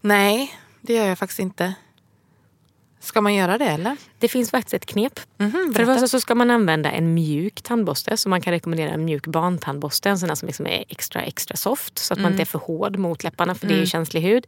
Nej, 0.00 0.54
det 0.80 0.94
gör 0.94 1.06
jag 1.06 1.18
faktiskt 1.18 1.40
inte. 1.40 1.74
Ska 3.02 3.20
man 3.20 3.34
göra 3.34 3.58
det 3.58 3.64
eller? 3.64 3.96
Det 4.18 4.28
finns 4.28 4.50
faktiskt 4.50 4.74
ett 4.74 4.86
knep. 4.86 5.20
Mhm, 5.38 5.72
För 5.74 5.80
det 5.80 5.86
första 5.86 6.08
så 6.08 6.20
ska 6.20 6.34
man 6.34 6.50
använda 6.50 6.90
en 6.90 7.14
mjuk 7.14 7.62
tandborste. 7.62 8.16
Så 8.16 8.28
man 8.28 8.40
kan 8.40 8.52
rekommendera 8.52 8.90
en 8.90 9.04
mjuk 9.04 9.26
barntandborste. 9.26 10.10
En 10.10 10.18
sån 10.18 10.28
där 10.28 10.34
som 10.34 10.46
liksom 10.46 10.66
är 10.66 10.84
extra 10.88 11.22
extra 11.22 11.56
soft. 11.56 11.98
Så 11.98 12.14
att 12.14 12.20
man 12.20 12.30
inte 12.32 12.42
är 12.42 12.46
för 12.46 12.58
hård 12.58 12.96
mot 12.98 13.24
läpparna 13.24 13.54
för 13.54 13.66
det 13.66 13.74
är 13.74 13.78
ju 13.78 13.86
känslig 13.86 14.20
hud. 14.20 14.46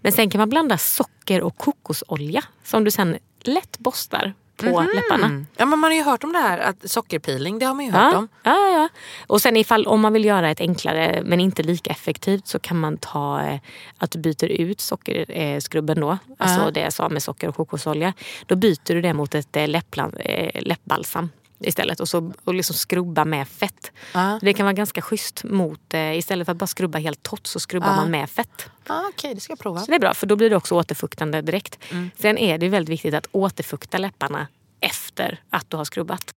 Men 0.00 0.12
sen 0.12 0.30
kan 0.30 0.38
man 0.38 0.48
blanda 0.48 0.78
socker 0.78 1.42
och 1.42 1.56
kokosolja. 1.56 2.44
Som 2.64 2.84
du 2.84 2.90
sen 2.90 3.16
lätt 3.42 3.78
borstar 3.78 4.32
på 4.58 4.80
läpparna. 4.94 5.26
Mm. 5.26 5.46
Ja, 5.56 5.66
men 5.66 5.78
man 5.78 5.90
har 5.90 5.96
ju 5.96 6.02
hört 6.02 6.24
om 6.24 6.32
det 6.32 6.38
här 6.38 6.58
att 6.58 6.90
sockerpeeling, 6.90 7.58
det 7.58 7.66
har 7.66 7.74
man 7.74 7.84
ju 7.84 7.90
hört 7.90 8.12
Ja, 8.12 8.18
om. 8.18 8.28
ja, 8.42 8.68
ja. 8.68 8.88
Och 9.26 9.42
sen 9.42 9.56
ifall 9.56 9.86
om 9.86 10.00
man 10.00 10.12
vill 10.12 10.24
göra 10.24 10.50
ett 10.50 10.60
enklare 10.60 11.22
men 11.24 11.40
inte 11.40 11.62
lika 11.62 11.90
effektivt 11.90 12.46
så 12.46 12.58
kan 12.58 12.80
man 12.80 12.96
ta 12.98 13.42
eh, 13.42 13.60
att 13.98 14.10
du 14.10 14.18
byter 14.18 14.44
ut 14.44 14.80
sockerskrubben 14.80 16.00
då. 16.00 16.18
Alltså 16.38 16.70
det 16.70 16.80
jag 16.80 16.92
sa 16.92 17.08
med 17.08 17.22
socker 17.22 17.48
och 17.48 17.56
kokosolja. 17.56 18.12
Då 18.46 18.56
byter 18.56 18.94
du 18.94 19.00
det 19.00 19.14
mot 19.14 19.34
ett 19.34 19.56
eh, 19.56 19.62
eh, 19.64 20.62
läppbalsam 20.62 21.30
istället 21.60 22.00
och, 22.00 22.08
så, 22.08 22.32
och 22.44 22.54
liksom 22.54 22.76
skrubba 22.76 23.24
med 23.24 23.48
fett. 23.48 23.92
Ja. 24.14 24.38
Det 24.42 24.52
kan 24.52 24.64
vara 24.66 24.72
ganska 24.72 25.02
schysst 25.02 25.44
mot, 25.44 25.94
eh, 25.94 26.18
istället 26.18 26.44
för 26.44 26.52
att 26.52 26.58
bara 26.58 26.66
skrubba 26.66 26.98
helt 26.98 27.22
torrt 27.22 27.46
så 27.46 27.60
skrubbar 27.60 27.88
Ja. 27.88 27.96
man 27.96 28.10
med 28.10 28.30
fett. 28.30 28.70
Ah, 28.86 29.02
Okej, 29.08 29.34
det 29.34 29.40
ska 29.40 29.50
jag 29.50 29.58
prova. 29.58 29.80
Så 29.80 29.86
det 29.90 29.94
är 29.94 30.00
bra 30.00 30.14
för 30.14 30.26
då 30.26 30.36
blir 30.36 30.50
det 30.50 30.56
också 30.56 30.74
återfuktande 30.74 31.42
direkt. 31.42 31.78
Mm. 31.90 32.10
Sen 32.18 32.38
är 32.38 32.58
det 32.58 32.68
väldigt 32.68 32.92
viktigt 32.92 33.14
att 33.14 33.26
återfukta 33.32 33.98
läpparna 33.98 34.46
efter 34.80 35.40
att 35.50 35.70
du 35.70 35.76
har 35.76 35.84
skrubbat. 35.84 36.30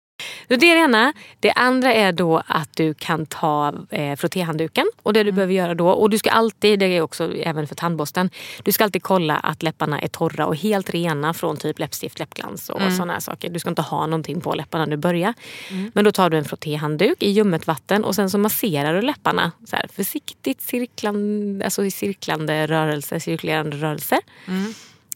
Så 0.48 0.56
det 0.56 0.72
är 0.72 0.76
det 0.76 0.82
ena. 0.82 1.14
Det 1.40 1.52
andra 1.52 1.94
är 1.94 2.12
då 2.12 2.44
att 2.48 2.76
du 2.76 2.94
kan 2.94 3.26
ta 3.26 3.74
eh, 3.90 4.16
frottéhandduken. 4.16 4.86
Och 5.04 5.14
det 5.14 5.24
du 5.24 5.32
behöver 5.32 5.54
göra 5.54 5.76
då, 5.76 5.90
och 5.90 6.10
du 6.10 6.18
ska 6.18 6.30
alltid, 6.30 6.80
det 6.80 6.86
är 6.86 7.02
också 7.02 7.34
även 7.34 7.68
för 7.68 7.76
tandborsten, 7.76 8.30
du 8.64 8.72
ska 8.72 8.84
alltid 8.84 9.04
kolla 9.04 9.38
att 9.38 9.64
läpparna 9.64 10.02
är 10.02 10.08
torra 10.08 10.46
och 10.46 10.56
helt 10.56 10.90
rena 10.90 11.34
från 11.34 11.58
typ 11.58 11.80
läppstift, 11.80 12.20
läppglans 12.20 12.70
och 12.70 12.82
mm. 12.82 12.96
sådana 12.96 13.14
här 13.14 13.20
saker. 13.20 13.50
Du 13.50 13.60
ska 13.60 13.70
inte 13.70 13.82
ha 13.82 14.06
någonting 14.06 14.42
på 14.42 14.54
läpparna 14.56 14.86
när 14.86 14.92
du 14.92 14.98
börjar. 14.98 15.34
Mm. 15.70 15.92
Men 15.96 16.04
då 16.04 16.12
tar 16.12 16.30
du 16.30 16.38
en 16.38 16.46
frottéhandduk 16.46 17.24
i 17.24 17.30
ljummet 17.30 17.68
vatten 17.68 18.04
och 18.04 18.16
sen 18.16 18.30
så 18.30 18.38
masserar 18.38 18.94
du 18.94 19.02
läpparna 19.02 19.52
så 19.66 19.76
här, 19.76 19.88
försiktigt 19.94 20.62
cirklande, 20.62 21.66
alltså 21.66 21.86
i 21.86 21.92
cirklande 21.92 22.68
rörelser, 22.68 23.20
cirkulerande 23.20 23.78
rörelser. 23.78 24.20
Mm. 24.48 24.74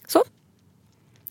Så. 0.07 0.23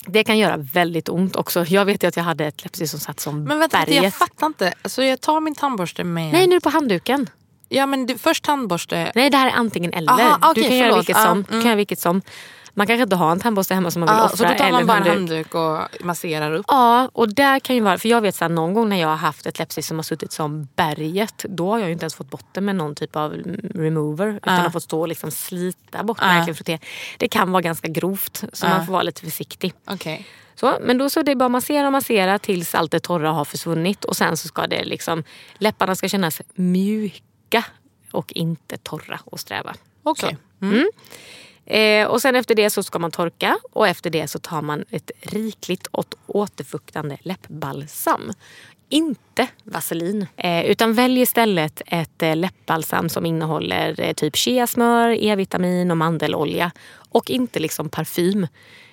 Det 0.07 0.25
kan 0.25 0.39
göra 0.39 0.57
väldigt 0.57 1.09
ont 1.09 1.37
också. 1.37 1.65
Jag 1.65 1.85
vet 1.85 2.03
ju 2.03 2.09
att 2.09 2.17
jag 2.17 2.25
hade 2.25 2.47
ett 2.47 2.65
läppstift 2.65 2.91
som 2.91 3.01
satt 3.01 3.21
som 3.21 3.45
Men 3.45 3.59
vänta, 3.59 3.79
berget. 3.79 4.05
jag 4.05 4.15
fattar 4.15 4.47
inte. 4.47 4.73
Alltså, 4.83 5.05
jag 5.05 5.21
tar 5.21 5.41
min 5.41 5.55
tandborste 5.55 6.05
med... 6.05 6.33
Nej, 6.33 6.47
nu 6.47 6.53
är 6.53 6.61
det 6.61 6.65
på 6.65 6.71
handduken. 6.71 7.29
Ja 7.69 7.87
men 7.87 8.07
du, 8.07 8.19
först 8.19 8.45
tandborste. 8.45 9.13
Nej, 9.15 9.31
det 9.31 9.37
här 9.37 9.47
är 9.47 9.53
antingen 9.53 9.93
eller. 9.93 10.13
Aha, 10.13 10.39
du 10.41 10.51
okej, 10.51 10.69
kan 10.69 10.77
göra 10.77 10.97
vilket 10.97 11.17
som. 11.17 11.27
Ja, 11.27 11.35
Du 11.35 11.43
kan 11.45 11.55
mm. 11.55 11.67
göra 11.67 11.77
vilket 11.77 12.01
som. 12.01 12.23
Man 12.77 12.87
kanske 12.87 13.03
inte 13.03 13.17
har 13.17 13.33
en 13.33 13.41
tandborste 13.41 13.75
hemma 13.75 13.91
som 13.91 14.01
man 14.01 14.09
vill 14.09 14.19
Ja, 14.19 14.25
offra. 14.25 14.37
så 14.37 14.45
då 14.45 14.59
tar 14.59 14.71
man 14.71 14.87
bara 14.87 14.97
en 14.99 15.07
handduk. 15.07 15.55
och 15.55 15.79
masserar 16.05 16.53
upp. 16.55 16.65
Ja, 16.69 17.11
och 17.13 17.35
där 17.35 17.61
kan 17.61 17.77
ju 17.77 17.83
vara, 17.83 17.99
för 17.99 18.09
jag 18.09 18.21
vet 18.21 18.35
så 18.35 18.45
här, 18.45 18.49
någon 18.49 18.75
gång 18.75 18.89
när 18.89 19.01
jag 19.01 19.09
har 19.09 19.17
haft 19.17 19.47
ett 19.47 19.59
läppstift 19.59 19.89
som 19.89 19.99
har 19.99 20.03
suttit 20.03 20.33
som 20.33 20.69
berget, 20.77 21.45
då 21.49 21.71
har 21.71 21.79
jag 21.79 21.93
inte 21.93 22.03
ens 22.05 22.15
fått 22.15 22.31
bort 22.31 22.45
det 22.53 22.61
med 22.61 22.77
någon 22.77 22.95
typ 22.95 23.17
av 23.17 23.33
remover. 23.75 24.29
Utan 24.37 24.55
Ja. 24.55 24.61
har 24.61 24.71
fått 24.71 24.83
stå 24.83 25.01
och 25.01 25.09
liksom 25.09 25.31
slita 25.31 26.03
bort 26.03 26.19
Ja. 26.21 26.45
frotté. 26.55 26.79
Det 27.19 27.29
kan 27.29 27.53
vara 27.53 27.63
ganska 27.63 27.89
grovt, 27.89 28.45
så 28.53 28.67
Ja. 28.67 28.71
man 28.71 28.87
får 28.87 28.93
vara 28.93 29.03
lite 29.03 29.21
försiktig. 29.21 29.75
Okej. 29.87 30.27
Så, 30.55 30.79
men 30.83 30.99
då 30.99 31.11
så 31.11 31.21
är 31.21 31.25
det 31.25 31.35
bara 31.35 31.49
massera 31.49 31.87
och 31.87 31.93
massera 31.93 32.39
tills 32.39 32.75
allt 32.75 32.91
det 32.93 33.01
torra 33.01 33.31
har 33.31 33.45
försvunnit. 33.45 34.05
Och 34.05 34.17
sen 34.17 34.37
så 34.37 34.49
ska 34.49 34.67
det 34.67 34.85
liksom, 34.85 35.25
läpparna 35.59 35.95
ska 35.97 36.09
kännas 36.09 36.41
mjuka 36.55 37.65
och 38.11 38.33
inte 38.33 38.77
torra 38.77 39.21
och 39.25 39.41
sträva. 39.41 39.75
Okej. 40.03 40.37
Mm. 40.63 40.89
Eh, 41.67 42.07
och 42.07 42.23
sen 42.23 42.37
efter 42.37 42.55
det 42.55 42.71
så 42.71 42.83
ska 42.83 42.99
man 42.99 43.11
torka 43.11 43.59
och 43.73 43.89
efter 43.89 44.11
det 44.11 44.29
så 44.29 44.39
tar 44.39 44.63
man 44.63 44.85
ett 44.91 45.11
rikligt 45.21 45.87
och 45.87 46.15
återfuktande 46.27 47.17
läppbalsam. 47.21 48.33
Inte 48.89 49.49
vaselin. 49.65 50.27
Eh, 50.37 50.65
utan 50.65 50.95
välj 50.95 51.21
istället 51.21 51.83
ett 51.87 52.23
eh, 52.23 52.37
läppbalsam 52.37 53.09
som 53.09 53.27
innehåller 53.27 54.01
eh, 54.01 54.13
typ 54.13 54.37
cheasmör, 54.37 55.25
E-vitamin 55.25 55.91
och 55.91 55.97
mandelolja. 55.97 56.71
Och 56.95 57.31
inte 57.31 57.59
liksom 57.59 57.89
parfym. 57.89 58.47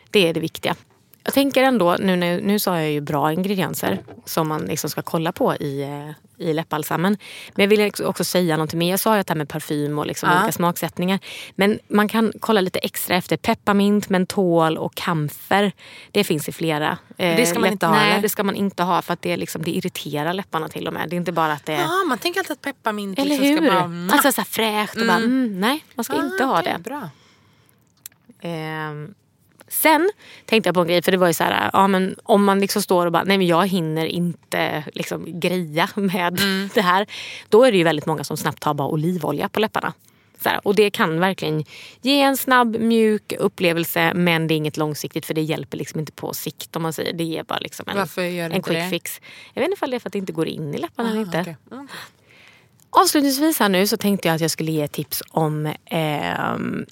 Det 0.10 0.28
är 0.30 0.34
det 0.34 0.40
viktiga. 0.40 0.76
Jag 1.24 1.34
tänker 1.34 1.64
ändå, 1.64 1.96
nu, 2.00 2.16
nu, 2.16 2.42
nu 2.44 2.60
sa 2.60 2.80
jag 2.80 2.92
ju 2.92 3.02
bra 3.02 3.34
ingredienser 3.34 4.00
som 4.26 4.48
man 4.48 4.62
liksom 4.62 4.90
ska 4.90 5.02
kolla 5.02 5.32
på 5.32 5.56
i, 5.56 5.82
eh, 5.84 6.46
i 6.48 6.54
läppbalsamen. 6.54 7.18
Men 7.56 7.64
jag 7.64 7.68
vill 7.70 7.88
också- 7.88 8.04
också 8.06 8.24
säga 8.24 8.58
någonting 8.58 8.80
mer. 8.80 8.90
Jag 8.90 9.00
sa 9.00 9.14
ju 9.16 9.22
att 9.22 9.28
det 9.28 9.32
här 9.34 9.38
med 9.38 9.50
parfym 9.50 10.00
och 10.00 10.06
liksom 10.08 10.30
Ja. 10.30 10.38
olika 10.38 10.52
smaksättningar. 10.52 11.20
Men 11.56 11.80
man 11.88 12.08
kan 12.08 12.34
kolla 12.40 12.62
lite 12.62 12.80
extra 12.80 13.16
efter 13.16 13.38
pepparmint, 13.38 14.10
mentol 14.10 14.78
och 14.78 14.96
kamfer. 14.96 15.72
Det 16.12 16.24
finns 16.24 16.50
i 16.50 16.52
flera. 16.52 16.98
eh, 17.18 17.36
Det 17.36 17.46
ska 17.46 17.60
man 17.60 17.72
inte 17.72 17.86
ha, 17.86 17.96
Nej, 17.96 18.22
det 18.22 18.30
ska 18.30 18.44
man 18.44 18.56
inte 18.56 18.84
ha 18.84 19.02
för 19.02 19.14
att 19.14 19.22
det, 19.22 19.38
liksom, 19.38 19.62
det 19.62 19.72
irriterar 19.72 20.34
läpparna 20.34 20.68
till 20.70 20.88
och 20.88 20.94
med. 20.94 21.10
Det 21.10 21.16
är 21.16 21.18
inte 21.18 21.32
bara 21.32 21.54
att 21.54 21.66
det. 21.66 21.74
Ja, 21.74 22.04
man 22.08 22.18
tänker 22.18 22.40
alltid 22.40 22.52
att 22.52 22.62
pepparmint 22.62 23.20
Eller 23.20 23.30
liksom 23.30 23.48
hur? 23.48 23.58
ska 23.58 23.66
bara... 23.88 24.14
Alltså 24.14 24.32
så 24.32 24.44
fräscht 24.44 24.96
och 24.98 25.08
bara, 25.08 25.18
mm, 25.18 25.60
nej 25.60 25.84
man 25.96 26.04
ska 26.04 26.16
inte 26.16 26.44
Ah, 26.44 26.48
ha 26.48 26.60
okej, 26.60 26.74
det. 26.78 26.84
Bra. 26.84 27.10
Ehm, 28.42 29.14
sen 29.72 30.12
tänkte 30.46 30.68
jag 30.68 30.76
på 30.76 30.82
en 30.82 30.88
grej, 30.88 31.02
för 31.02 31.12
det 31.12 31.18
var 31.18 31.28
ju 31.28 31.34
så 31.34 31.44
här, 31.44 31.70
ja, 31.74 31.88
men 31.88 32.16
om 32.24 32.44
man 32.44 32.60
liksom 32.60 32.82
står 32.82 33.06
och 33.06 33.12
bara, 33.12 33.24
nej 33.24 33.38
men 33.38 33.48
jag 33.48 33.68
hinner 33.68 34.06
inte 34.06 34.84
liksom 34.94 35.40
greja 35.40 35.90
med 35.96 36.34
det 36.74 36.82
här. 36.82 37.08
Då 37.50 37.64
är 37.64 37.72
det 37.72 37.78
ju 37.78 37.84
väldigt 37.84 38.06
många 38.06 38.24
som 38.24 38.38
snabbt 38.38 38.60
tar 38.60 38.74
bara 38.74 38.88
olivolja 38.88 39.50
på 39.50 39.60
läpparna. 39.60 39.94
Så 40.44 40.50
här, 40.50 40.68
och 40.68 40.76
det 40.76 40.90
kan 40.90 41.20
verkligen 41.20 41.64
ge 42.02 42.22
en 42.22 42.38
snabb 42.38 42.78
mjuk 42.80 43.34
upplevelse 43.40 44.14
men 44.14 44.48
det 44.48 44.54
är 44.54 44.56
inget 44.56 44.78
långsiktigt 44.78 45.26
för 45.26 45.34
det 45.34 45.42
hjälper 45.42 45.78
liksom 45.78 46.00
inte 46.00 46.12
på 46.12 46.34
sikt 46.34 46.76
om 46.76 46.82
man 46.82 46.94
säger. 46.94 47.14
Det 47.14 47.24
ger 47.24 47.44
bara 47.44 47.60
liksom 47.60 47.86
en, 47.90 47.98
Varför 47.98 48.22
gör 48.22 48.50
det 48.50 48.56
en 48.56 48.62
quick 48.62 48.78
det? 48.78 48.90
fix. 48.90 49.22
Jag 49.54 49.62
vet 49.62 49.68
inte 49.68 49.78
ifall 49.78 49.90
det 49.90 49.98
är 49.98 50.00
för 50.00 50.10
att 50.10 50.14
det 50.14 50.20
inte 50.20 50.34
går 50.34 50.48
in 50.48 50.74
i 50.74 50.78
läpparna 50.78 51.10
eller 51.10 51.22
inte. 51.22 51.42
Okej. 51.42 51.58
Mm. 51.72 51.88
Avslutningsvis 52.90 53.60
här 53.60 53.70
nu 53.70 53.88
så 53.88 53.98
tänkte 53.98 54.28
jag 54.28 54.36
att 54.36 54.42
jag 54.42 54.52
skulle 54.52 54.72
ge 54.72 54.88
tips 54.88 55.24
om 55.30 55.74
ehm, 55.86 56.86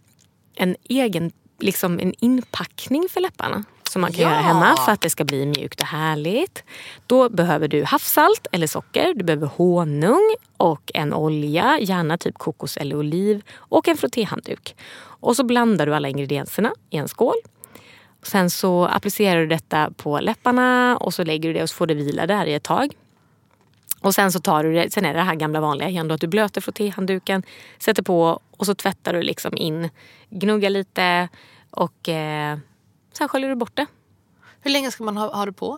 en 0.55 0.75
egen 0.89 1.31
liksom 1.59 1.99
en 1.99 2.13
inpackning 2.19 3.07
för 3.09 3.19
läpparna. 3.21 3.63
Som 3.89 4.01
man 4.01 4.11
kan 4.11 4.21
Ja! 4.23 4.29
göra 4.29 4.41
hemma 4.41 4.77
för 4.85 4.91
att 4.91 5.01
det 5.01 5.09
ska 5.09 5.23
bli 5.23 5.45
mjukt 5.45 5.81
och 5.81 5.87
härligt. 5.87 6.63
Då 7.07 7.29
behöver 7.29 7.67
du 7.67 7.83
havssalt 7.83 8.47
eller 8.51 8.67
socker. 8.67 9.13
Du 9.15 9.23
behöver 9.23 9.47
honung 9.47 10.35
och 10.57 10.91
en 10.93 11.13
olja, 11.13 11.79
gärna 11.79 12.17
typ 12.17 12.37
kokos 12.37 12.77
eller 12.77 12.95
oliv. 12.95 13.41
Och 13.55 13.87
en 13.87 13.97
frottéhandduk. 13.97 14.75
Och 14.99 15.35
så 15.35 15.43
blandar 15.43 15.85
du 15.85 15.95
alla 15.95 16.07
ingredienserna 16.09 16.71
i 16.89 16.97
en 16.97 17.07
skål. 17.07 17.35
Sen 18.23 18.49
så 18.49 18.85
applicerar 18.85 19.39
du 19.41 19.47
detta 19.47 19.91
på 19.97 20.19
läpparna 20.19 20.97
och 20.97 21.13
så 21.13 21.23
lägger 21.23 21.49
du 21.49 21.53
det 21.53 21.63
och 21.63 21.69
så 21.69 21.75
får 21.75 21.87
det 21.87 21.93
vila 21.93 22.27
där 22.27 22.45
i 22.45 22.53
ett 22.53 22.63
tag. 22.63 22.93
Och 24.01 24.15
sen 24.15 24.31
så 24.31 24.39
tar 24.39 24.63
du 24.63 24.73
det, 24.73 24.93
sen 24.93 25.05
är 25.05 25.13
det 25.13 25.19
det 25.19 25.23
här 25.23 25.35
gamla 25.35 25.59
vanliga 25.59 25.89
igen 25.89 26.07
då, 26.07 26.15
att 26.15 26.21
du 26.21 26.27
blöter 26.27 26.61
frottéhandduken, 26.61 27.43
sätter 27.79 28.03
på 28.03 28.39
och 28.51 28.65
så 28.65 28.75
tvättar 28.75 29.13
du 29.13 29.21
liksom 29.21 29.57
in, 29.57 29.89
gnuggar 30.29 30.69
lite 30.69 31.29
och 31.69 32.09
eh, 32.09 32.57
sen 33.13 33.29
sköljer 33.29 33.49
du 33.49 33.55
bort 33.55 33.75
det. 33.75 33.85
Hur 34.61 34.71
länge 34.71 34.91
ska 34.91 35.03
man 35.03 35.17
ha, 35.17 35.35
ha 35.35 35.45
det 35.45 35.53
på? 35.53 35.77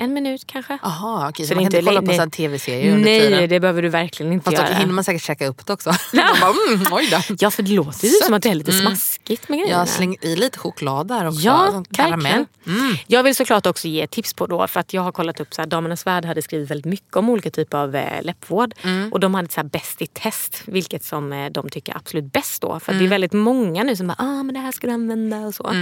En 0.00 0.12
minut 0.12 0.46
kanske. 0.46 0.78
Jaha, 0.82 1.28
okej. 1.28 1.46
Så, 1.46 1.48
Så 1.48 1.54
man 1.54 1.64
är 1.66 1.70
kan 1.70 1.78
inte 1.78 1.86
kolla 1.90 2.02
på 2.02 2.16
nej. 2.24 2.30
tv-serier 2.30 2.92
under 2.92 3.04
Nej, 3.04 3.20
tiden? 3.20 3.48
det 3.48 3.60
behöver 3.60 3.82
du 3.82 3.88
verkligen 3.88 4.32
inte 4.32 4.44
Fast 4.44 4.56
då 4.56 4.62
göra. 4.62 4.74
hinner 4.74 4.92
man 4.92 5.04
säkert 5.04 5.22
käka 5.22 5.46
upp 5.46 5.66
det 5.66 5.72
också. 5.72 5.90
bara, 6.12 6.52
mm, 6.68 6.84
då. 6.90 7.00
Ja, 7.38 7.50
för 7.50 7.62
det 7.62 7.70
låter 7.72 8.04
ju 8.06 8.10
som 8.12 8.34
att 8.34 8.42
det 8.42 8.50
är 8.50 8.54
lite 8.54 8.72
smaskigt 8.72 9.48
med 9.48 9.58
grejerna. 9.58 9.78
Jag 9.80 9.88
slänger 9.88 10.24
i 10.24 10.36
lite 10.36 10.58
choklad 10.58 11.08
där 11.08 11.28
också. 11.28 11.40
Ja, 11.40 11.84
karamell. 11.92 12.44
verkligen. 12.64 12.98
Jag 13.06 13.22
vill 13.22 13.34
såklart 13.34 13.66
också 13.66 13.88
ge 13.88 14.06
tips 14.06 14.34
på 14.34 14.46
då, 14.46 14.68
för 14.68 14.80
att 14.80 14.92
jag 14.92 15.02
har 15.02 15.12
kollat 15.12 15.40
upp 15.40 15.54
så 15.54 15.62
här, 15.62 15.66
Damernas 15.66 16.06
Värld 16.06 16.24
hade 16.24 16.42
skrivit 16.42 16.70
väldigt 16.70 16.86
mycket 16.90 17.16
om 17.16 17.28
olika 17.30 17.50
typer 17.50 17.78
av 17.78 17.96
eh, 17.96 18.22
läppvård. 18.22 18.74
Och 19.12 19.20
de 19.20 19.34
hade 19.34 19.48
så 19.48 19.60
här 19.60 19.68
bäst 19.68 20.02
i 20.02 20.06
test, 20.06 20.62
vilket 20.66 21.04
som 21.04 21.32
eh, 21.32 21.50
de 21.50 21.68
tycker 21.70 21.92
är 21.92 21.96
absolut 21.96 22.32
bäst 22.32 22.62
då. 22.62 22.80
För 22.80 22.92
det 22.92 23.04
är 23.04 23.08
väldigt 23.08 23.32
många 23.32 23.82
nu 23.84 23.96
som 23.96 24.06
bara, 24.06 24.16
ah 24.18 24.42
men 24.42 24.54
det 24.54 24.60
här 24.60 24.72
ska 24.72 24.86
du 24.86 24.92
använda 24.92 25.38
och 25.38 25.54
så. 25.54 25.72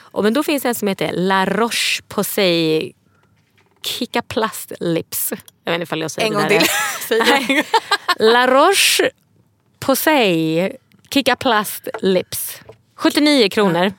Och, 0.00 0.24
men 0.24 0.34
då 0.34 0.42
finns 0.42 0.62
det 0.62 0.68
en 0.68 0.74
som 0.74 0.88
heter 0.88 1.12
La 1.12 1.46
Roche-Posay 1.46 2.92
Kika 3.86 4.22
Plast 4.22 4.72
Lips. 4.80 5.32
Jag 5.64 5.72
vet 5.72 5.74
inte 5.74 5.82
ifall 5.82 6.00
jag 6.00 6.10
säger 6.10 6.28
En 6.28 6.48
det 6.48 6.58
där. 7.08 7.18
Nej. 7.48 7.66
La 8.18 8.46
Roche 8.46 9.10
Posay 9.78 10.72
Kika 11.10 11.36
Plast 11.36 11.88
Lips. 12.00 12.60
79 12.96 13.48
kronor. 13.48 13.92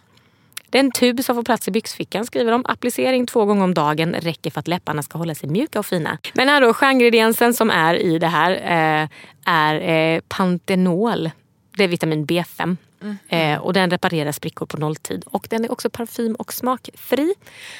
Det 0.69 0.77
är 0.77 0.83
en 0.83 0.91
tub 0.91 1.23
som 1.23 1.35
får 1.35 1.43
plats 1.43 1.67
i 1.67 1.71
byxfickan 1.71 2.25
skriver 2.25 2.51
de. 2.51 2.65
Applicering 2.65 3.27
två 3.27 3.45
gånger 3.45 3.63
om 3.63 3.73
dagen 3.73 4.13
räcker 4.13 4.51
för 4.51 4.59
att 4.59 4.67
läpparna 4.67 5.03
ska 5.03 5.17
hålla 5.17 5.35
sig 5.35 5.49
mjuka 5.49 5.79
och 5.79 5.85
fina. 5.85 6.17
Men 6.33 6.49
här 6.49 6.61
då, 6.61 6.73
stjärningrediensen 6.73 7.53
som 7.53 7.69
är 7.69 7.95
i 7.95 8.19
det 8.19 8.27
här 8.27 8.51
eh, 8.51 9.09
är 9.45 9.75
eh, 10.15 10.21
Pantenol. 10.27 11.31
Det 11.77 11.83
är 11.83 11.87
vitamin 11.87 12.25
B5. 12.25 12.77
Eh, 13.27 13.57
och 13.59 13.73
den 13.73 13.89
reparerar 13.91 14.31
sprickor 14.31 14.65
på 14.65 14.77
nolltid. 14.77 15.23
Och 15.25 15.47
den 15.49 15.65
är 15.65 15.71
också 15.71 15.89
parfym 15.89 16.35
och 16.35 16.53
smakfri. 16.53 17.33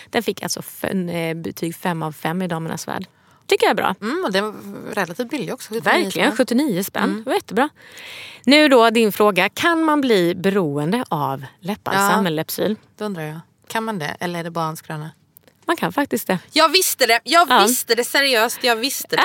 Den 0.10 0.24
fick 0.24 0.44
alltså 0.44 0.62
eh, 0.88 1.34
betyg 1.36 1.76
5 1.76 2.04
av 2.04 2.12
5 2.12 2.42
i 2.42 2.48
Damernas 2.48 2.88
Värld. 2.88 3.06
Tycker 3.48 3.66
jag 3.66 3.72
är 3.72 3.76
bra. 3.76 3.96
Mm, 4.02 4.24
och 4.26 4.32
den 4.32 4.44
var 4.46 4.54
relativt 4.94 5.30
billig 5.30 5.54
också. 5.54 5.74
79 5.74 5.82
Verkligen, 6.04 6.32
spänn. 6.32 6.38
79 6.48 6.84
spänn. 6.84 7.22
Det 7.24 7.30
var 7.30 7.36
jättebra. 7.36 7.70
Nu 8.44 8.68
då 8.68 8.90
din 8.90 9.12
fråga. 9.12 9.50
Kan 9.50 9.84
man 9.84 10.02
bli 10.02 10.36
beroende 10.36 11.06
av 11.10 11.46
läppbalsam 11.60 12.12
Ja. 12.12 12.20
eller 12.20 12.30
läppsyl? 12.32 12.76
Då 12.98 13.06
undrar 13.06 13.24
jag, 13.24 13.40
kan 13.68 13.84
man 13.84 14.00
det 14.00 14.18
eller 14.20 14.40
är 14.40 14.44
det 14.44 14.52
bara 14.52 14.66
en 14.68 14.78
skröna? 14.78 15.10
Man 15.68 15.76
kan 15.78 15.94
faktiskt 15.94 16.28
det. 16.28 16.40
Jag 16.52 16.70
visste 16.70 17.06
det! 17.06 17.20
Jag 17.24 17.48
Ja. 17.50 17.64
visste 17.68 17.96
det 17.96 18.04
seriöst. 18.04 18.60
Jag 18.64 18.76
visste 18.76 19.16
det. 19.16 19.22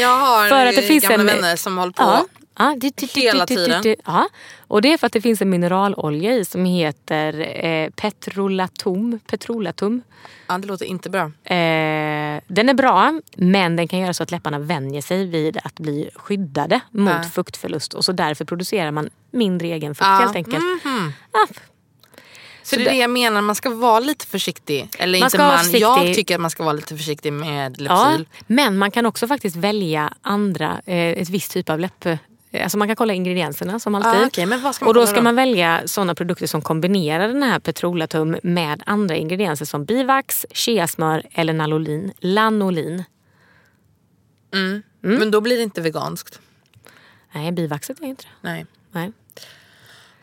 Jag 0.00 0.16
har 0.18 0.48
För 0.48 0.66
att 0.66 0.76
det 0.76 0.82
finns 0.82 1.04
gamla 1.08 1.18
en- 1.20 1.26
vänner 1.26 1.56
som 1.56 1.78
håller 1.78 1.92
på. 1.92 2.02
Ja. 2.02 2.24
Ja, 2.58 2.76
Hela 3.14 3.46
tiden. 3.46 3.96
Ja. 4.04 4.28
Och 4.58 4.82
det 4.82 4.92
är 4.92 4.98
för 4.98 5.06
att 5.06 5.12
det 5.12 5.20
finns 5.20 5.42
en 5.42 5.50
mineralolja 5.50 6.32
i 6.34 6.44
som 6.44 6.64
heter 6.64 7.64
eh, 7.66 7.90
petrolatum. 7.90 9.20
petrolatum. 9.26 10.02
Ja, 10.46 10.58
det 10.58 10.66
låter 10.68 10.86
inte 10.86 11.10
bra. 11.10 11.24
Eh, 11.44 12.40
den 12.46 12.68
är 12.68 12.74
bra 12.74 13.20
men 13.36 13.76
den 13.76 13.88
kan 13.88 13.98
göra 13.98 14.14
så 14.14 14.22
att 14.22 14.30
läpparna 14.30 14.58
vänjer 14.58 15.02
sig 15.02 15.26
vid 15.26 15.58
att 15.64 15.74
bli 15.74 16.10
skyddade 16.14 16.80
mot 16.90 17.10
Ja. 17.10 17.22
fuktförlust. 17.22 17.94
Och 17.94 18.04
så 18.04 18.12
därför 18.12 18.44
producerar 18.44 18.90
man 18.90 19.08
mindre 19.30 19.68
egen 19.68 19.94
fukt 19.94 20.06
Ja. 20.06 20.14
helt 20.16 20.36
enkelt. 20.36 20.64
Mhm. 20.84 21.12
Ja, 21.32 21.46
Så 22.62 22.76
det 22.76 22.82
är 22.82 22.90
det 22.90 22.96
jag 22.96 23.10
menar, 23.10 23.40
man 23.42 23.54
ska 23.54 23.70
vara 23.70 24.00
lite 24.00 24.26
försiktig. 24.26 24.88
Eller 24.98 25.18
Man 25.20 25.26
inte 25.26 25.38
man, 25.38 25.58
försiktig. 25.58 25.80
jag 25.80 26.14
tycker 26.14 26.34
att 26.34 26.40
man 26.40 26.50
ska 26.50 26.62
vara 26.62 26.72
lite 26.72 26.96
försiktig 26.96 27.32
med 27.32 27.76
Ja, 27.78 28.08
läppsyl. 28.08 28.28
men 28.46 28.78
man 28.78 28.90
kan 28.90 29.06
också 29.06 29.28
faktiskt 29.28 29.56
välja 29.56 30.12
andra, 30.22 30.80
eh, 30.86 30.96
ett 30.96 31.28
visst 31.28 31.52
typ 31.52 31.70
av 31.70 31.78
läpp, 31.80 32.06
Alltså 32.62 32.78
man 32.78 32.88
kan 32.88 32.96
kolla 32.96 33.12
ingredienserna 33.12 33.78
som 33.80 33.94
alltid. 33.94 34.42
Ah, 34.42 34.46
man 34.46 34.74
och 34.88 34.94
då 34.94 35.06
ska 35.06 35.16
då? 35.16 35.22
man 35.22 35.36
välja 35.36 35.82
sådana 35.86 36.14
produkter 36.14 36.46
som 36.46 36.62
kombinerar 36.62 37.28
den 37.28 37.42
här 37.42 37.58
petrolatum 37.58 38.36
med 38.42 38.82
andra 38.86 39.16
ingredienser 39.16 39.64
som 39.64 39.84
bivax, 39.84 40.46
cheasmör 40.50 41.22
eller 41.32 41.52
lanolin. 41.52 42.12
lanolin. 42.20 43.04
Mm. 44.54 44.82
Men 45.00 45.30
då 45.30 45.40
blir 45.40 45.56
det 45.56 45.62
inte 45.62 45.80
veganskt. 45.80 46.40
Nej, 47.32 47.52
bivaxet 47.52 48.00
är 48.00 48.04
inte 48.04 48.24
det. 48.24 48.48
Nej. 48.48 48.66
Nej. 48.92 49.12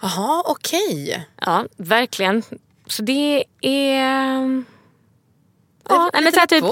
Jaha, 0.02 0.44
okej. 0.46 1.28
Ja, 1.42 1.66
verkligen. 1.78 2.44
Så 2.88 3.04
det 3.04 3.44
är... 3.62 4.64
Ja, 5.90 6.10
nej, 6.14 6.24
men 6.24 6.34
så 6.34 6.40
här 6.40 6.48
typ. 6.48 6.64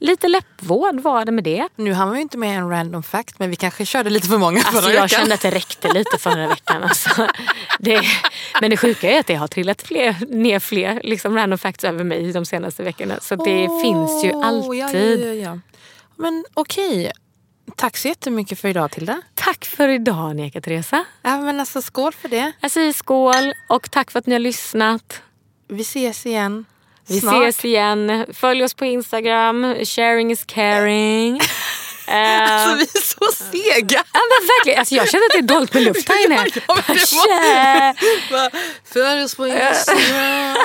Lite 0.00 0.28
läppvård 0.28 1.00
var 1.00 1.24
det 1.24 1.32
med 1.32 1.44
det. 1.44 1.68
Nu 1.76 1.94
man 2.06 2.14
ju 2.16 2.22
inte 2.22 2.38
med 2.38 2.58
en 2.58 2.68
random 2.70 3.02
fact 3.02 3.38
men 3.38 3.50
vi 3.50 3.56
kanske 3.56 3.84
körde 3.86 4.10
lite 4.10 4.28
för 4.28 4.38
många 4.38 4.60
förra 4.60 4.76
Alltså 4.76 4.90
jag 4.92 5.02
veckan. 5.02 5.08
kände 5.08 5.34
att 5.34 5.40
det 5.40 5.50
räckte 5.50 5.92
lite 5.92 6.18
förra 6.18 6.48
veckan. 6.48 6.82
Alltså. 6.82 7.26
Det, 7.78 8.00
men 8.60 8.70
det 8.70 8.76
sjuka 8.76 9.10
är 9.10 9.20
att 9.20 9.26
det 9.26 9.34
har 9.34 9.48
trillat 9.48 9.82
fler, 9.82 10.16
ner 10.28 10.58
fler 10.58 11.00
liksom 11.04 11.36
random 11.36 11.58
facts 11.58 11.84
över 11.84 12.04
mig 12.04 12.32
de 12.32 12.44
senaste 12.46 12.82
veckorna. 12.82 13.18
Så 13.20 13.36
det 13.36 13.68
Åh, 13.68 13.82
finns 13.82 14.24
ju 14.24 14.32
alltid. 14.42 15.20
Ja, 15.20 15.26
ja, 15.26 15.32
ja. 15.34 15.58
Men 16.16 16.44
okej. 16.54 17.12
Tack 17.76 17.96
så 17.96 18.08
jättemycket 18.08 18.58
för 18.60 18.68
idag 18.68 18.90
Tilda. 18.90 19.22
Tack 19.34 19.64
för 19.64 19.88
idag 19.88 20.36
Neka 20.36 20.60
Teresa. 20.60 21.04
Ja, 21.22 21.38
men 21.40 21.60
alltså, 21.60 21.82
skål 21.82 22.12
för 22.12 22.28
det. 22.28 22.52
Jag 22.60 22.70
säger 22.70 22.92
skål 22.92 23.52
och 23.68 23.90
tack 23.90 24.10
för 24.10 24.18
att 24.18 24.26
ni 24.26 24.32
har 24.34 24.40
lyssnat. 24.40 25.22
Vi 25.68 25.82
ses 25.82 26.26
igen. 26.26 26.64
Vi 27.10 27.20
Snart. 27.20 27.34
ses 27.48 27.64
igen. 27.64 28.26
Följ 28.34 28.64
oss 28.64 28.74
på 28.74 28.84
Instagram. 28.84 29.74
Sharing 29.84 30.30
is 30.32 30.44
caring. 30.46 31.36
Eh, 31.36 31.42
Alltså 32.52 32.74
vi 32.76 32.82
är 32.82 33.00
så 33.02 33.32
sega. 33.44 34.04
ja, 34.12 34.20
men 34.30 34.46
verkligen. 34.48 34.78
Alltså, 34.78 34.94
jag 34.94 35.08
känner 35.10 35.24
att 35.26 35.32
det 35.32 35.38
är 35.38 35.42
dåligt 35.54 35.74
med 35.74 35.82
luft 35.82 36.08
här 36.08 36.24
inne. 36.26 36.46
Ja. 37.28 38.50
Följ 38.92 39.22
oss 39.24 39.34
på 39.34 39.46
Instagram. 39.46 40.56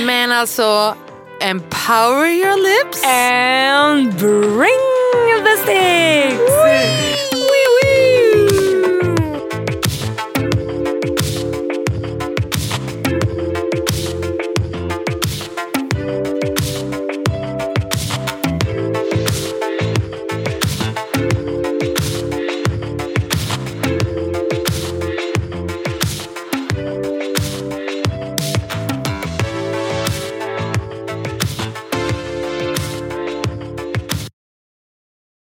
men 0.00 0.32
alltså, 0.32 0.96
empower 1.40 2.26
your 2.26 2.56
lips. 2.56 3.02
And 3.04 4.14
bring 4.14 5.44
the 5.44 5.56
sticks! 5.62 7.31